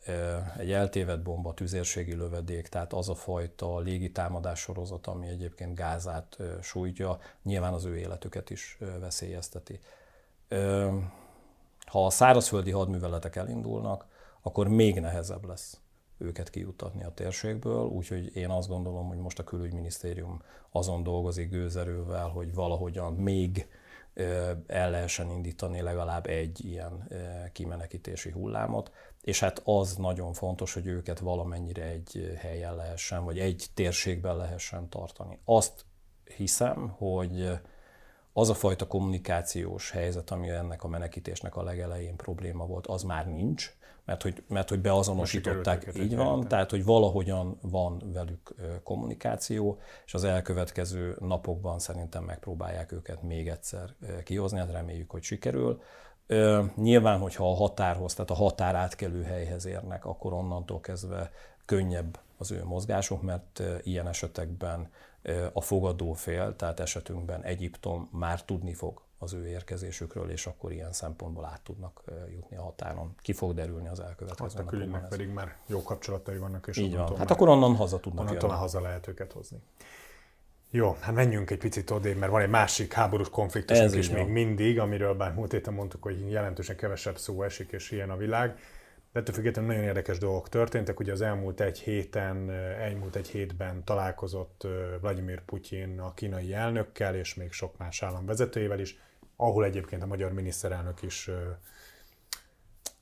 egy 0.57 0.71
eltévedt 0.71 1.23
bomba, 1.23 1.53
tüzérségi 1.53 2.15
lövedék, 2.15 2.67
tehát 2.67 2.93
az 2.93 3.09
a 3.09 3.15
fajta 3.15 3.79
légitámadás 3.79 4.59
sorozat, 4.59 5.07
ami 5.07 5.27
egyébként 5.27 5.75
Gázát 5.75 6.37
sújtja, 6.61 7.19
nyilván 7.43 7.73
az 7.73 7.85
ő 7.85 7.97
életüket 7.97 8.49
is 8.49 8.77
veszélyezteti. 8.99 9.79
Ha 11.85 12.05
a 12.05 12.09
szárazföldi 12.09 12.71
hadműveletek 12.71 13.35
elindulnak, 13.35 14.05
akkor 14.41 14.67
még 14.67 14.99
nehezebb 14.99 15.45
lesz 15.45 15.79
őket 16.17 16.49
kijutatni 16.49 17.03
a 17.03 17.13
térségből, 17.13 17.85
úgyhogy 17.85 18.35
én 18.35 18.49
azt 18.49 18.67
gondolom, 18.67 19.07
hogy 19.07 19.17
most 19.17 19.39
a 19.39 19.43
külügyminisztérium 19.43 20.41
azon 20.71 21.03
dolgozik 21.03 21.49
gőzerővel, 21.49 22.27
hogy 22.27 22.53
valahogyan 22.53 23.13
még 23.13 23.67
el 24.67 24.89
lehessen 24.89 25.29
indítani 25.29 25.81
legalább 25.81 26.27
egy 26.27 26.65
ilyen 26.65 27.07
kimenekítési 27.51 28.31
hullámot, 28.31 28.91
és 29.21 29.39
hát 29.39 29.61
az 29.65 29.95
nagyon 29.95 30.33
fontos, 30.33 30.73
hogy 30.73 30.87
őket 30.87 31.19
valamennyire 31.19 31.83
egy 31.83 32.33
helyen 32.37 32.75
lehessen, 32.75 33.23
vagy 33.23 33.39
egy 33.39 33.65
térségben 33.73 34.37
lehessen 34.37 34.89
tartani. 34.89 35.39
Azt 35.45 35.85
hiszem, 36.35 36.89
hogy 36.89 37.49
az 38.33 38.49
a 38.49 38.53
fajta 38.53 38.87
kommunikációs 38.87 39.91
helyzet, 39.91 40.31
ami 40.31 40.49
ennek 40.49 40.83
a 40.83 40.87
menekítésnek 40.87 41.55
a 41.55 41.63
legelején 41.63 42.15
probléma 42.15 42.65
volt, 42.65 42.87
az 42.87 43.03
már 43.03 43.27
nincs 43.27 43.75
mert 44.05 44.21
hogy, 44.21 44.43
mert 44.47 44.69
hogy 44.69 44.79
beazonosították, 44.79 45.91
így 45.95 46.15
van, 46.15 46.47
tehát 46.47 46.69
hogy 46.69 46.83
valahogyan 46.85 47.57
van 47.61 48.01
velük 48.13 48.55
kommunikáció, 48.83 49.79
és 50.05 50.13
az 50.13 50.23
elkövetkező 50.23 51.17
napokban 51.19 51.79
szerintem 51.79 52.23
megpróbálják 52.23 52.91
őket 52.91 53.21
még 53.21 53.47
egyszer 53.47 53.95
kihozni, 54.23 54.57
hát 54.57 54.71
reméljük, 54.71 55.09
hogy 55.09 55.23
sikerül. 55.23 55.81
Nyilván, 56.75 57.19
hogyha 57.19 57.51
a 57.51 57.55
határhoz, 57.55 58.13
tehát 58.13 58.29
a 58.29 58.33
határ 58.33 58.75
átkelő 58.75 59.23
helyhez 59.23 59.65
érnek, 59.65 60.05
akkor 60.05 60.33
onnantól 60.33 60.79
kezdve 60.79 61.31
könnyebb 61.65 62.19
az 62.37 62.51
ő 62.51 62.63
mozgásuk, 62.63 63.21
mert 63.21 63.61
ilyen 63.83 64.07
esetekben 64.07 64.89
a 65.53 65.61
fogadó 65.61 66.13
fél, 66.13 66.55
tehát 66.55 66.79
esetünkben 66.79 67.43
Egyiptom 67.43 68.09
már 68.11 68.43
tudni 68.43 68.73
fog 68.73 69.01
az 69.17 69.33
ő 69.33 69.47
érkezésükről, 69.47 70.29
és 70.29 70.45
akkor 70.45 70.71
ilyen 70.71 70.91
szempontból 70.93 71.45
át 71.45 71.61
tudnak 71.61 72.03
jutni 72.29 72.57
a 72.57 72.61
határon. 72.61 73.15
Ki 73.21 73.33
fog 73.33 73.53
derülni 73.53 73.87
az 73.87 73.99
elkövetkező 73.99 74.45
Azt 74.45 74.59
a 74.59 74.65
külügynek 74.65 75.07
pedig 75.07 75.29
már 75.29 75.55
jó 75.65 75.83
kapcsolatai 75.83 76.37
vannak, 76.37 76.67
és 76.67 76.77
Így 76.77 76.95
van. 76.95 77.17
Hát 77.17 77.31
akkor 77.31 77.49
onnan 77.49 77.75
haza 77.75 77.99
tudnak 77.99 78.25
onnantól 78.25 78.49
jönni. 78.49 78.61
haza 78.61 78.81
lehet 78.81 79.07
őket 79.07 79.31
hozni. 79.31 79.57
Jó, 80.69 80.97
hát 80.99 81.13
menjünk 81.15 81.49
egy 81.49 81.57
picit 81.57 81.89
odébb, 81.89 82.17
mert 82.17 82.31
van 82.31 82.41
egy 82.41 82.49
másik 82.49 82.93
háborús 82.93 83.29
konfliktus 83.29 83.93
is 83.93 84.09
még 84.09 84.27
mindig, 84.27 84.79
amiről 84.79 85.13
bár 85.13 85.33
múlt 85.33 85.51
héten 85.51 85.73
mondtuk, 85.73 86.03
hogy 86.03 86.31
jelentősen 86.31 86.75
kevesebb 86.75 87.17
szó 87.17 87.43
esik, 87.43 87.71
és 87.71 87.91
ilyen 87.91 88.09
a 88.09 88.17
világ. 88.17 88.59
De 89.11 89.19
ettől 89.19 89.35
függetlenül 89.35 89.71
nagyon 89.71 89.87
érdekes 89.87 90.17
dolgok 90.17 90.49
történtek. 90.49 90.99
Ugye 90.99 91.11
az 91.11 91.21
elmúlt 91.21 91.61
egy 91.61 91.79
héten, 91.79 92.49
elmúlt 92.51 93.15
egy 93.15 93.27
hétben 93.27 93.83
találkozott 93.83 94.67
Vladimir 95.01 95.41
Putyin 95.41 95.99
a 95.99 96.13
kínai 96.13 96.53
elnökkel, 96.53 97.15
és 97.15 97.33
még 97.33 97.51
sok 97.51 97.77
más 97.77 98.03
állam 98.03 98.25
vezetőjével 98.25 98.79
is 98.79 98.99
ahol 99.41 99.65
egyébként 99.65 100.03
a 100.03 100.05
magyar 100.05 100.31
miniszterelnök 100.31 101.01
is 101.01 101.29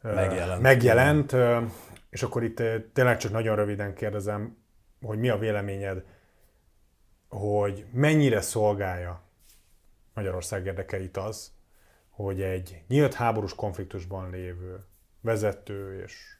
megjelent. 0.01 0.61
megjelent. 0.61 1.35
És 2.09 2.23
akkor 2.23 2.43
itt 2.43 2.61
tényleg 2.93 3.17
csak 3.17 3.31
nagyon 3.31 3.55
röviden 3.55 3.93
kérdezem, 3.93 4.57
hogy 5.01 5.19
mi 5.19 5.29
a 5.29 5.37
véleményed, 5.37 6.03
hogy 7.29 7.85
mennyire 7.91 8.41
szolgálja 8.41 9.21
Magyarország 10.13 10.65
érdekeit 10.65 11.17
az, 11.17 11.51
hogy 12.09 12.41
egy 12.41 12.83
nyílt 12.87 13.13
háborús 13.13 13.55
konfliktusban 13.55 14.29
lévő 14.29 14.85
vezető 15.21 16.01
és 16.03 16.37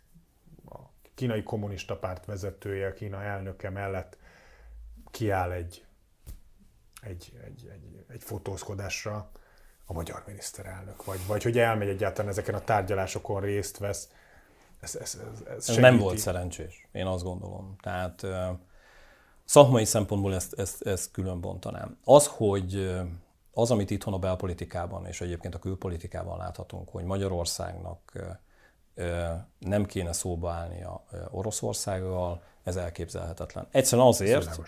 a 0.70 0.78
kínai 1.16 1.44
kommunista 1.44 1.98
párt 1.98 2.26
vezetője, 2.26 2.88
a 2.88 2.94
Kína 2.94 3.24
elnöke 3.24 3.70
mellett 3.70 4.18
kiáll 5.12 5.52
egy, 5.52 5.86
egy, 7.02 7.34
egy, 7.46 7.70
egy, 7.72 8.06
egy 8.08 8.24
fotózkodásra, 8.24 9.32
a 9.90 9.94
magyar 9.94 10.24
miniszterelnök, 10.28 11.06
vagy, 11.06 11.20
vagy 11.28 11.44
hogy 11.44 11.58
elmegy 11.58 11.88
egyáltalán 11.88 12.32
ezeken 12.32 12.56
a 12.56 12.60
tárgyalásokon 12.60 13.42
részt 13.42 13.78
vesz. 13.78 14.10
Ez, 14.80 14.96
ez, 14.96 15.20
ez, 15.34 15.42
ez, 15.56 15.70
ez 15.70 15.76
nem 15.76 15.98
volt 15.98 16.18
szerencsés, 16.18 16.88
én 16.92 17.06
azt 17.06 17.24
gondolom. 17.24 17.76
Tehát 17.82 18.26
szakmai 19.46 19.86
szempontból 19.86 20.36
ezt, 20.36 20.60
ezt, 20.60 20.82
ezt 20.82 21.12
külön 21.12 21.42
bontanám. 21.42 21.98
Az, 22.04 22.28
hogy 22.28 22.96
az, 23.54 23.72
amit 23.72 23.90
itthon 23.90 24.14
a 24.14 24.20
belpolitikában 24.20 25.06
és 25.06 25.22
egyébként 25.22 25.56
a 25.56 25.60
külpolitikában 25.60 26.38
láthatunk, 26.38 26.90
hogy 26.90 27.04
Magyarországnak 27.04 28.14
nem 29.60 29.86
kéne 29.86 30.14
szóba 30.14 30.52
állnia 30.52 31.04
Oroszországgal, 31.32 32.42
ez 32.64 32.76
elképzelhetetlen. 32.76 33.68
Egyszerűen 33.72 34.08
azért, 34.08 34.60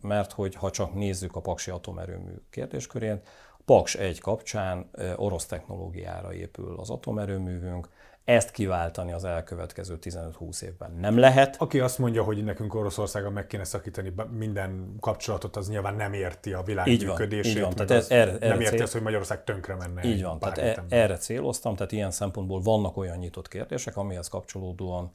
mert 0.00 0.32
hogy 0.32 0.54
ha 0.54 0.70
csak 0.70 0.94
nézzük 0.94 1.36
a 1.36 1.40
Paksi 1.40 1.70
atomerőmű 1.70 2.32
kérdéskörét, 2.50 3.28
Paks 3.64 3.94
1 3.94 4.20
kapcsán 4.20 4.90
orosz 5.16 5.46
technológiára 5.46 6.34
épül 6.34 6.78
az 6.78 6.90
atomerőművünk, 6.90 7.88
ezt 8.24 8.50
kiváltani 8.50 9.12
az 9.12 9.24
elkövetkező 9.24 9.98
15-20 10.02 10.62
évben 10.62 10.92
nem 11.00 11.18
lehet. 11.18 11.56
Aki 11.58 11.80
azt 11.80 11.98
mondja, 11.98 12.22
hogy 12.22 12.44
nekünk 12.44 12.74
Oroszországgal 12.74 13.30
meg 13.30 13.46
kéne 13.46 13.64
szakítani 13.64 14.14
minden 14.30 14.96
kapcsolatot, 15.00 15.56
az 15.56 15.68
nyilván 15.68 15.94
nem 15.94 16.12
érti 16.12 16.52
a 16.52 16.62
világ 16.62 16.86
így 16.86 17.06
van, 17.06 17.16
működését, 17.16 17.54
így 17.56 17.60
van. 17.60 17.70
Tehát 17.70 17.90
ez, 17.90 18.10
erre, 18.10 18.30
erre 18.32 18.48
nem 18.48 18.60
érti 18.60 18.74
cél... 18.74 18.82
azt, 18.82 18.92
hogy 18.92 19.02
Magyarország 19.02 19.44
tönkre 19.44 19.74
menne. 19.74 20.04
Így 20.04 20.22
van, 20.22 20.38
tehát 20.38 20.58
e, 20.58 20.84
erre 20.88 21.16
céloztam, 21.16 21.76
tehát 21.76 21.92
ilyen 21.92 22.10
szempontból 22.10 22.60
vannak 22.60 22.96
olyan 22.96 23.18
nyitott 23.18 23.48
kérdések, 23.48 23.96
amihez 23.96 24.28
kapcsolódóan 24.28 25.12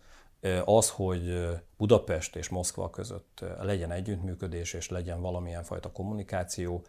az, 0.65 0.89
hogy 0.89 1.49
Budapest 1.77 2.35
és 2.35 2.49
Moszkva 2.49 2.89
között 2.89 3.43
legyen 3.61 3.91
együttműködés 3.91 4.73
és 4.73 4.89
legyen 4.89 5.21
valamilyen 5.21 5.63
fajta 5.63 5.91
kommunikáció, 5.91 6.83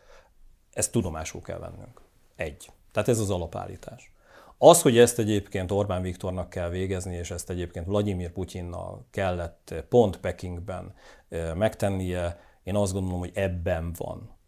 ezt 0.72 0.92
tudomásul 0.92 1.40
kell 1.40 1.58
vennünk. 1.58 2.00
Egy. 2.36 2.70
Tehát 2.92 3.08
ez 3.08 3.18
az 3.18 3.30
alapállítás. 3.30 4.12
Az, 4.62 4.82
hogy 4.82 4.98
ezt 4.98 5.18
egyébként 5.18 5.70
Orbán 5.70 6.02
Viktornak 6.02 6.50
kell 6.50 6.68
végezni, 6.68 7.14
és 7.14 7.30
ezt 7.30 7.50
egyébként 7.50 7.86
Vladimir 7.86 8.30
Putyinnal 8.30 9.06
kellett 9.10 9.74
pont 9.88 10.18
Pekingben 10.18 10.94
megtennie, 11.54 12.40
én 12.62 12.76
azt 12.76 12.92
gondolom, 12.92 13.18
hogy 13.18 13.30
ebben 13.34 13.92
van 13.98 14.38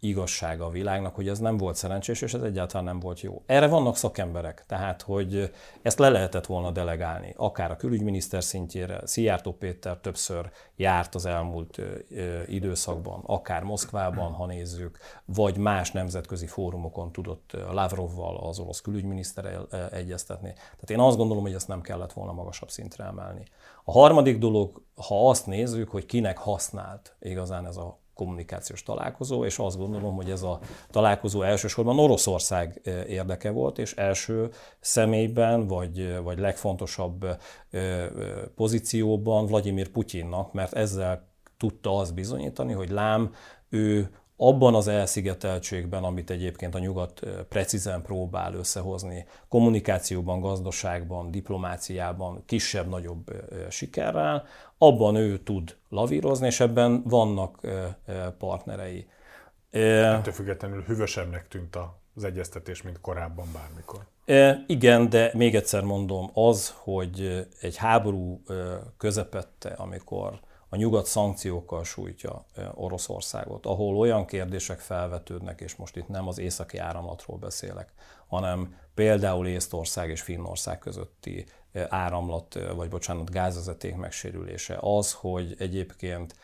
igazsága 0.00 0.64
a 0.64 0.70
világnak, 0.70 1.14
hogy 1.14 1.28
ez 1.28 1.38
nem 1.38 1.56
volt 1.56 1.76
szerencsés, 1.76 2.22
és 2.22 2.34
ez 2.34 2.42
egyáltalán 2.42 2.84
nem 2.84 3.00
volt 3.00 3.20
jó. 3.20 3.42
Erre 3.46 3.66
vannak 3.66 3.96
szakemberek, 3.96 4.64
tehát 4.66 5.02
hogy 5.02 5.52
ezt 5.82 5.98
le 5.98 6.08
lehetett 6.08 6.46
volna 6.46 6.70
delegálni, 6.70 7.34
akár 7.36 7.70
a 7.70 7.76
külügyminiszter 7.76 8.44
szintjére, 8.44 9.00
Szijjártó 9.04 9.52
Péter 9.52 9.96
többször 9.96 10.50
járt 10.76 11.14
az 11.14 11.26
elmúlt 11.26 11.80
időszakban, 12.46 13.22
akár 13.26 13.62
Moszkvában, 13.62 14.32
ha 14.32 14.46
nézzük, 14.46 14.98
vagy 15.24 15.56
más 15.56 15.92
nemzetközi 15.92 16.46
fórumokon 16.46 17.12
tudott 17.12 17.56
Lavrovval, 17.70 18.36
az 18.36 18.58
orosz 18.58 18.80
külügyminiszterrel 18.80 19.66
egyeztetni. 19.92 20.52
Tehát 20.52 20.90
én 20.90 21.00
azt 21.00 21.16
gondolom, 21.16 21.42
hogy 21.42 21.54
ezt 21.54 21.68
nem 21.68 21.80
kellett 21.80 22.12
volna 22.12 22.32
magasabb 22.32 22.70
szintre 22.70 23.04
emelni. 23.04 23.44
A 23.84 23.92
harmadik 23.92 24.38
dolog, 24.38 24.82
ha 24.94 25.28
azt 25.28 25.46
nézzük, 25.46 25.88
hogy 25.88 26.06
kinek 26.06 26.38
használt 26.38 27.16
igazán 27.20 27.66
ez 27.66 27.76
a 27.76 27.98
kommunikációs 28.16 28.82
találkozó, 28.82 29.44
és 29.44 29.58
azt 29.58 29.78
gondolom, 29.78 30.14
hogy 30.14 30.30
ez 30.30 30.42
a 30.42 30.60
találkozó 30.90 31.42
elsősorban 31.42 31.98
Oroszország 31.98 32.80
érdeke 33.08 33.50
volt, 33.50 33.78
és 33.78 33.94
első 33.94 34.50
személyben, 34.80 35.66
vagy, 35.66 36.18
vagy 36.22 36.38
legfontosabb 36.38 37.26
pozícióban 38.54 39.46
Vladimir 39.46 39.88
Putyinnak, 39.88 40.52
mert 40.52 40.72
ezzel 40.72 41.28
tudta 41.56 41.98
azt 41.98 42.14
bizonyítani, 42.14 42.72
hogy 42.72 42.90
lám, 42.90 43.34
ő 43.68 44.10
abban 44.36 44.74
az 44.74 44.88
elszigeteltségben, 44.88 46.04
amit 46.04 46.30
egyébként 46.30 46.74
a 46.74 46.78
nyugat 46.78 47.20
precízen 47.48 48.02
próbál 48.02 48.54
összehozni, 48.54 49.26
kommunikációban, 49.48 50.40
gazdaságban, 50.40 51.30
diplomáciában 51.30 52.42
kisebb-nagyobb 52.46 53.32
sikerrel, 53.70 54.44
abban 54.78 55.14
ő 55.14 55.38
tud 55.38 55.76
lavírozni, 55.88 56.46
és 56.46 56.60
ebben 56.60 57.02
vannak 57.02 57.60
partnerei. 58.38 59.08
Ettől 59.70 60.32
függetlenül 60.32 60.82
hűvösebbnek 60.82 61.48
tűnt 61.48 61.78
az 62.14 62.24
egyeztetés, 62.24 62.82
mint 62.82 63.00
korábban 63.00 63.46
bármikor. 63.52 64.06
Igen, 64.66 65.08
de 65.08 65.30
még 65.34 65.54
egyszer 65.54 65.82
mondom, 65.82 66.30
az, 66.34 66.74
hogy 66.78 67.46
egy 67.60 67.76
háború 67.76 68.42
közepette, 68.96 69.68
amikor 69.68 70.40
a 70.68 70.76
nyugat 70.76 71.06
szankciókkal 71.06 71.84
sújtja 71.84 72.44
Oroszországot, 72.74 73.66
ahol 73.66 73.96
olyan 73.96 74.24
kérdések 74.24 74.78
felvetődnek, 74.78 75.60
és 75.60 75.76
most 75.76 75.96
itt 75.96 76.08
nem 76.08 76.28
az 76.28 76.38
északi 76.38 76.78
áramlatról 76.78 77.38
beszélek, 77.38 77.92
hanem 78.26 78.74
például 78.94 79.46
Észtország 79.46 80.10
és 80.10 80.20
Finnország 80.20 80.78
közötti 80.78 81.46
áramlat, 81.88 82.58
vagy 82.74 82.88
bocsánat, 82.88 83.30
gázvezeték 83.30 83.96
megsérülése. 83.96 84.78
Az, 84.80 85.12
hogy 85.12 85.54
egyébként 85.58 86.34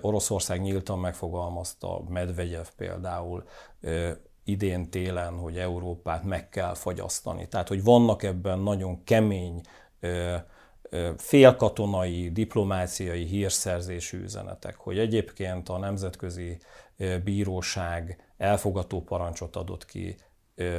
Oroszország 0.00 0.60
nyíltan 0.60 0.98
megfogalmazta, 0.98 2.02
Medvegyev 2.08 2.66
például, 2.76 3.44
idén 4.44 4.90
télen, 4.90 5.38
hogy 5.38 5.58
Európát 5.58 6.24
meg 6.24 6.48
kell 6.48 6.74
fagyasztani. 6.74 7.48
Tehát, 7.48 7.68
hogy 7.68 7.82
vannak 7.82 8.22
ebben 8.22 8.58
nagyon 8.58 9.04
kemény 9.04 9.60
félkatonai, 11.16 12.32
diplomáciai 12.32 13.24
hírszerzésű 13.24 14.22
üzenetek, 14.22 14.76
hogy 14.76 14.98
egyébként 14.98 15.68
a 15.68 15.78
Nemzetközi 15.78 16.58
Bíróság 17.24 18.32
elfogató 18.36 19.02
parancsot 19.02 19.56
adott 19.56 19.84
ki 19.84 20.16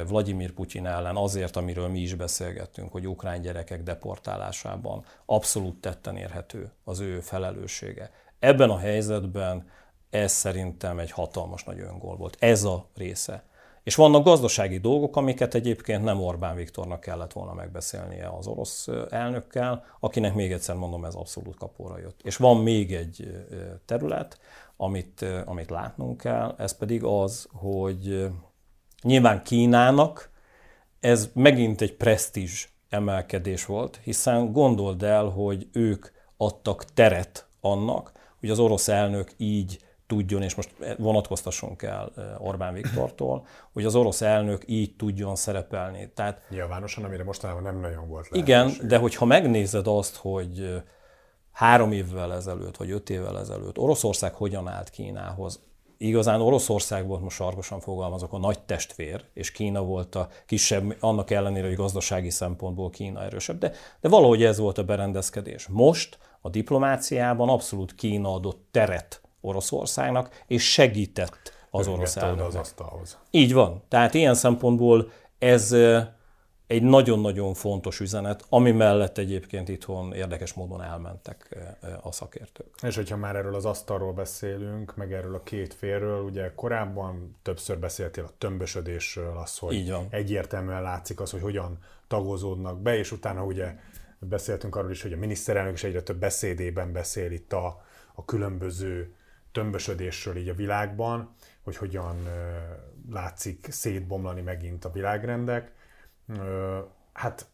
Vladimir 0.08 0.52
Putyin 0.52 0.86
ellen 0.86 1.16
azért, 1.16 1.56
amiről 1.56 1.88
mi 1.88 2.00
is 2.00 2.14
beszélgettünk, 2.14 2.92
hogy 2.92 3.08
ukrán 3.08 3.40
gyerekek 3.40 3.82
deportálásában 3.82 5.04
abszolút 5.26 5.80
tetten 5.80 6.16
érhető 6.16 6.70
az 6.84 7.00
ő 7.00 7.20
felelőssége. 7.20 8.10
Ebben 8.38 8.70
a 8.70 8.78
helyzetben 8.78 9.68
ez 10.10 10.32
szerintem 10.32 10.98
egy 10.98 11.10
hatalmas 11.10 11.64
nagy 11.64 11.80
öngól 11.80 12.16
volt. 12.16 12.36
Ez 12.40 12.64
a 12.64 12.86
része 12.94 13.44
és 13.84 13.94
vannak 13.94 14.24
gazdasági 14.24 14.78
dolgok, 14.78 15.16
amiket 15.16 15.54
egyébként 15.54 16.04
nem 16.04 16.20
Orbán 16.20 16.56
Viktornak 16.56 17.00
kellett 17.00 17.32
volna 17.32 17.54
megbeszélnie 17.54 18.28
az 18.38 18.46
orosz 18.46 18.88
elnökkel, 19.10 19.84
akinek 20.00 20.34
még 20.34 20.52
egyszer 20.52 20.74
mondom, 20.74 21.04
ez 21.04 21.14
abszolút 21.14 21.56
kapóra 21.56 21.98
jött. 21.98 22.20
És 22.22 22.36
van 22.36 22.56
még 22.56 22.94
egy 22.94 23.44
terület, 23.84 24.38
amit, 24.76 25.24
amit 25.44 25.70
látnunk 25.70 26.16
kell, 26.16 26.54
ez 26.58 26.76
pedig 26.76 27.04
az, 27.04 27.48
hogy 27.52 28.30
nyilván 29.04 29.42
Kínának 29.42 30.30
ez 31.00 31.30
megint 31.34 31.80
egy 31.80 31.94
presztízs 31.94 32.68
emelkedés 32.88 33.64
volt, 33.64 34.00
hiszen 34.02 34.52
gondold 34.52 35.02
el, 35.02 35.24
hogy 35.24 35.68
ők 35.72 36.06
adtak 36.36 36.84
teret 36.84 37.46
annak, 37.60 38.12
hogy 38.40 38.50
az 38.50 38.58
orosz 38.58 38.88
elnök 38.88 39.32
így 39.36 39.78
tudjon, 40.06 40.42
és 40.42 40.54
most 40.54 40.74
vonatkoztassunk 40.98 41.82
el 41.82 42.12
eh, 42.16 42.46
Orbán 42.46 42.74
Viktortól, 42.74 43.46
hogy 43.72 43.84
az 43.84 43.94
orosz 43.94 44.20
elnök 44.20 44.62
így 44.66 44.96
tudjon 44.96 45.36
szerepelni. 45.36 46.10
Tehát, 46.14 46.42
Nyilvánosan, 46.48 47.04
amire 47.04 47.24
mostanában 47.24 47.62
nem 47.62 47.80
nagyon 47.80 48.08
volt 48.08 48.28
lehetőség. 48.28 48.42
Igen, 48.76 48.88
de 48.88 48.98
hogyha 48.98 49.24
megnézed 49.24 49.86
azt, 49.86 50.16
hogy 50.16 50.60
eh, 50.60 50.82
három 51.52 51.92
évvel 51.92 52.34
ezelőtt, 52.34 52.76
vagy 52.76 52.90
öt 52.90 53.10
évvel 53.10 53.38
ezelőtt 53.38 53.78
Oroszország 53.78 54.34
hogyan 54.34 54.68
állt 54.68 54.90
Kínához, 54.90 55.62
igazán 56.06 56.40
Oroszország 56.40 57.06
volt, 57.06 57.22
most 57.22 57.36
sarkosan 57.36 57.80
fogalmazok, 57.80 58.32
a 58.32 58.38
nagy 58.38 58.58
testvér, 58.62 59.24
és 59.34 59.52
Kína 59.52 59.82
volt 59.82 60.14
a 60.14 60.28
kisebb, 60.46 60.96
annak 61.00 61.30
ellenére, 61.30 61.66
hogy 61.66 61.76
gazdasági 61.76 62.30
szempontból 62.30 62.90
Kína 62.90 63.22
erősebb, 63.22 63.58
de, 63.58 63.72
de 64.00 64.08
valahogy 64.08 64.42
ez 64.42 64.58
volt 64.58 64.78
a 64.78 64.84
berendezkedés. 64.84 65.66
Most 65.70 66.18
a 66.40 66.48
diplomáciában 66.48 67.48
abszolút 67.48 67.94
Kína 67.94 68.34
adott 68.34 68.66
teret 68.70 69.20
Oroszországnak, 69.40 70.42
és 70.46 70.72
segített 70.72 71.52
az 71.70 71.88
orosz 71.88 72.16
az 72.16 72.54
asztalhoz. 72.54 73.18
Így 73.30 73.52
van. 73.52 73.82
Tehát 73.88 74.14
ilyen 74.14 74.34
szempontból 74.34 75.10
ez 75.38 75.76
egy 76.74 76.82
nagyon-nagyon 76.82 77.54
fontos 77.54 78.00
üzenet, 78.00 78.44
ami 78.48 78.70
mellett 78.70 79.18
egyébként 79.18 79.68
itthon 79.68 80.12
érdekes 80.12 80.52
módon 80.52 80.82
elmentek 80.82 81.56
a 82.02 82.12
szakértők. 82.12 82.66
És 82.82 82.96
hogyha 82.96 83.16
már 83.16 83.36
erről 83.36 83.54
az 83.54 83.64
asztalról 83.64 84.12
beszélünk, 84.12 84.96
meg 84.96 85.12
erről 85.12 85.34
a 85.34 85.42
két 85.42 85.74
félről, 85.74 86.22
ugye 86.22 86.54
korábban 86.54 87.36
többször 87.42 87.78
beszéltél 87.78 88.24
a 88.24 88.32
tömbösödésről, 88.38 89.36
az, 89.36 89.58
hogy 89.58 89.74
Így 89.74 89.90
van. 89.90 90.06
egyértelműen 90.10 90.82
látszik 90.82 91.20
az, 91.20 91.30
hogy 91.30 91.40
hogyan 91.40 91.78
tagozódnak 92.08 92.80
be, 92.80 92.96
és 92.96 93.12
utána 93.12 93.44
ugye 93.44 93.74
beszéltünk 94.18 94.76
arról 94.76 94.90
is, 94.90 95.02
hogy 95.02 95.12
a 95.12 95.16
miniszterelnök 95.16 95.72
is 95.72 95.84
egyre 95.84 96.02
több 96.02 96.18
beszédében 96.18 96.92
beszél 96.92 97.32
itt 97.32 97.52
a, 97.52 97.84
a 98.14 98.24
különböző 98.24 99.14
tömbösödésről 99.52 100.36
így 100.36 100.48
a 100.48 100.54
világban, 100.54 101.34
hogy 101.62 101.76
hogyan 101.76 102.16
látszik 103.10 103.66
szétbomlani 103.70 104.40
megint 104.40 104.84
a 104.84 104.90
világrendek. 104.92 105.72
Hát 107.12 107.46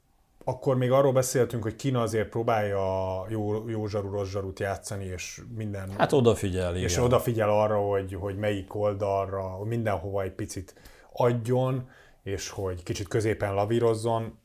akkor 0.45 0.77
még 0.77 0.91
arról 0.91 1.13
beszéltünk, 1.13 1.63
hogy 1.63 1.77
Kína 1.77 2.01
azért 2.01 2.29
próbálja 2.29 3.25
jó, 3.29 3.69
jó 3.69 3.87
zsarú, 3.87 4.11
rossz 4.11 4.29
zsarút 4.29 4.59
játszani, 4.59 5.05
és 5.05 5.41
minden... 5.57 5.91
Hát 5.99 6.13
odafigyel, 6.13 6.77
És 6.77 6.93
igen. 6.93 7.05
odafigyel 7.05 7.51
arra, 7.51 7.79
hogy, 7.79 8.15
hogy 8.15 8.37
melyik 8.37 8.75
oldalra, 8.75 9.65
mindenhova 9.65 10.23
egy 10.23 10.33
picit 10.33 10.75
adjon, 11.13 11.89
és 12.23 12.49
hogy 12.49 12.83
kicsit 12.83 13.09
középen 13.09 13.55
lavírozzon, 13.55 14.39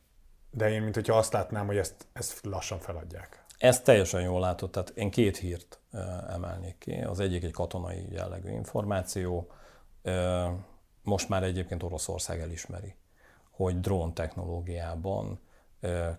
de 0.52 0.70
én, 0.70 0.82
mint 0.82 0.96
hogyha 0.96 1.18
azt 1.18 1.34
látnám, 1.34 1.66
hogy 1.66 1.78
ezt, 1.78 2.08
ezt 2.14 2.46
lassan 2.46 2.80
feladják. 2.80 3.46
Ezt 3.58 3.84
teljesen 3.84 4.22
jól 4.22 4.40
látod, 4.40 4.70
tehát 4.70 4.90
én 4.90 5.12
két 5.12 5.38
hírt 5.38 5.80
emelnék 6.30 6.78
ki. 6.78 6.94
Az 6.94 7.20
egyik 7.20 7.44
egy 7.44 7.52
katonai 7.52 8.08
jellegű 8.12 8.50
információ. 8.50 9.52
Most 11.02 11.30
már 11.30 11.44
egyébként 11.44 11.84
Oroszország 11.84 12.40
elismeri, 12.40 12.96
hogy 13.56 13.80
drón 13.80 14.13
technológiában 14.13 15.39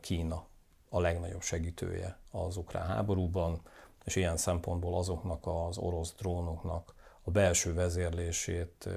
Kína 0.01 0.47
a 0.89 1.01
legnagyobb 1.01 1.43
segítője 1.43 2.19
az 2.31 2.57
ukrán 2.57 2.87
háborúban, 2.87 3.61
és 4.05 4.17
ilyen 4.17 4.37
szempontból 4.37 4.99
azoknak 4.99 5.47
az 5.47 5.79
orosz 5.79 6.15
drónoknak 6.15 6.95
a 7.23 7.31
belső 7.31 7.75
vezérlését 7.75 8.89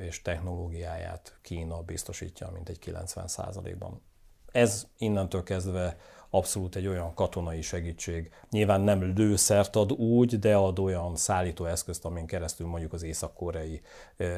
és 0.00 0.22
technológiáját 0.22 1.38
Kína 1.42 1.82
biztosítja, 1.82 2.50
mint 2.50 2.68
egy 2.68 2.78
90%-ban. 2.84 4.02
Ez 4.52 4.86
innentől 4.98 5.42
kezdve 5.42 5.96
abszolút 6.34 6.76
egy 6.76 6.86
olyan 6.86 7.14
katonai 7.14 7.62
segítség. 7.62 8.32
Nyilván 8.50 8.80
nem 8.80 9.02
lőszert 9.02 9.76
ad 9.76 9.92
úgy, 9.92 10.38
de 10.38 10.56
ad 10.56 10.78
olyan 10.78 11.16
szállító 11.16 11.64
eszközt, 11.64 12.04
amin 12.04 12.26
keresztül 12.26 12.66
mondjuk 12.66 12.92
az 12.92 13.02
észak-koreai 13.02 13.80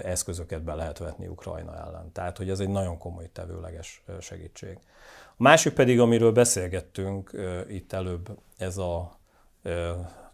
eszközöket 0.02 0.62
be 0.62 0.74
lehet 0.74 0.98
vetni 0.98 1.26
Ukrajna 1.26 1.76
ellen. 1.76 2.12
Tehát, 2.12 2.36
hogy 2.36 2.50
ez 2.50 2.60
egy 2.60 2.68
nagyon 2.68 2.98
komoly 2.98 3.30
tevőleges 3.32 4.02
segítség. 4.20 4.78
A 5.30 5.42
másik 5.42 5.72
pedig, 5.72 6.00
amiről 6.00 6.32
beszélgettünk 6.32 7.30
itt 7.68 7.92
előbb, 7.92 8.38
ez 8.58 8.78
a 8.78 9.18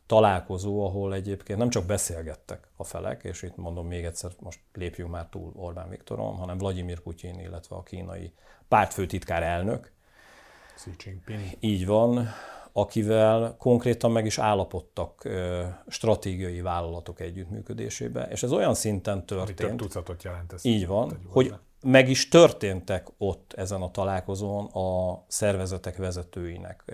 találkozó, 0.06 0.84
ahol 0.86 1.14
egyébként 1.14 1.58
nem 1.58 1.70
csak 1.70 1.84
beszélgettek 1.84 2.68
a 2.76 2.84
felek, 2.84 3.24
és 3.24 3.42
itt 3.42 3.56
mondom 3.56 3.86
még 3.86 4.04
egyszer, 4.04 4.30
most 4.40 4.60
lépjünk 4.72 5.10
már 5.10 5.26
túl 5.26 5.52
Orbán 5.56 5.88
Viktoron, 5.88 6.34
hanem 6.34 6.58
Vladimir 6.58 7.00
Putyin, 7.00 7.40
illetve 7.40 7.76
a 7.76 7.82
kínai 7.82 8.32
pártfőtitkár 8.68 9.42
elnök, 9.42 9.92
Xi 10.82 10.90
Jinping. 11.04 11.56
Így 11.60 11.86
van, 11.86 12.28
akivel 12.72 13.56
konkrétan 13.58 14.10
meg 14.12 14.26
is 14.26 14.38
állapodtak 14.38 15.28
stratégiai 15.88 16.60
vállalatok 16.60 17.20
együttműködésébe, 17.20 18.28
és 18.30 18.42
ez 18.42 18.52
olyan 18.52 18.74
szinten 18.74 19.26
történt. 19.26 19.68
Több 19.68 19.76
tucatot 19.76 20.22
jelent 20.22 20.52
ez. 20.52 20.64
Így 20.64 20.86
van, 20.86 21.18
hogy 21.28 21.54
meg 21.82 22.08
is 22.08 22.28
történtek 22.28 23.06
ott 23.18 23.52
ezen 23.52 23.82
a 23.82 23.90
találkozón 23.90 24.64
a 24.64 25.24
szervezetek 25.28 25.96
vezetőinek 25.96 26.84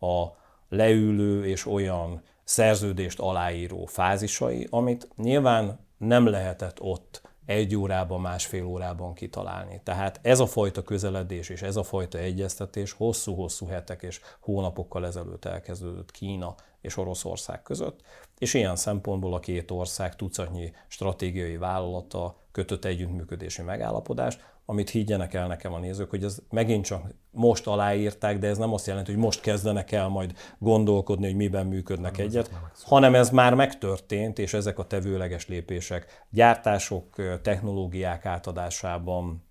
a 0.00 0.24
leülő 0.68 1.46
és 1.46 1.66
olyan 1.66 2.22
szerződést 2.44 3.20
aláíró 3.20 3.84
fázisai, 3.84 4.66
amit 4.70 5.08
nyilván 5.16 5.86
nem 5.98 6.26
lehetett 6.26 6.80
ott 6.80 7.22
egy 7.46 7.76
órában, 7.76 8.20
másfél 8.20 8.64
órában 8.64 9.14
kitalálni. 9.14 9.80
Tehát 9.84 10.20
ez 10.22 10.40
a 10.40 10.46
fajta 10.46 10.82
közeledés 10.82 11.48
és 11.48 11.62
ez 11.62 11.76
a 11.76 11.82
fajta 11.82 12.18
egyeztetés 12.18 12.92
hosszú-hosszú 12.92 13.66
hetek 13.66 14.02
és 14.02 14.20
hónapokkal 14.40 15.06
ezelőtt 15.06 15.44
elkezdődött 15.44 16.10
Kína 16.10 16.54
és 16.80 16.96
Oroszország 16.96 17.62
között, 17.62 18.00
és 18.38 18.54
ilyen 18.54 18.76
szempontból 18.76 19.34
a 19.34 19.40
két 19.40 19.70
ország 19.70 20.16
tucatnyi 20.16 20.72
stratégiai 20.88 21.56
vállalata 21.56 22.36
kötött 22.52 22.84
együttműködési 22.84 23.62
megállapodást, 23.62 24.51
amit 24.64 24.90
higgyenek 24.90 25.34
el 25.34 25.46
nekem 25.46 25.72
a 25.72 25.78
nézők, 25.78 26.10
hogy 26.10 26.24
ez 26.24 26.38
megint 26.50 26.84
csak 26.84 27.14
most 27.30 27.66
aláírták, 27.66 28.38
de 28.38 28.46
ez 28.46 28.58
nem 28.58 28.72
azt 28.72 28.86
jelenti, 28.86 29.10
hogy 29.12 29.20
most 29.20 29.40
kezdenek 29.40 29.92
el 29.92 30.08
majd 30.08 30.32
gondolkodni, 30.58 31.26
hogy 31.26 31.36
miben 31.36 31.66
működnek 31.66 32.16
nem, 32.16 32.26
egyet, 32.26 32.50
hanem 32.82 33.14
ez 33.14 33.30
már 33.30 33.54
megtörtént, 33.54 34.38
és 34.38 34.54
ezek 34.54 34.78
a 34.78 34.86
tevőleges 34.86 35.48
lépések 35.48 36.24
gyártások, 36.30 37.40
technológiák 37.42 38.26
átadásában, 38.26 39.44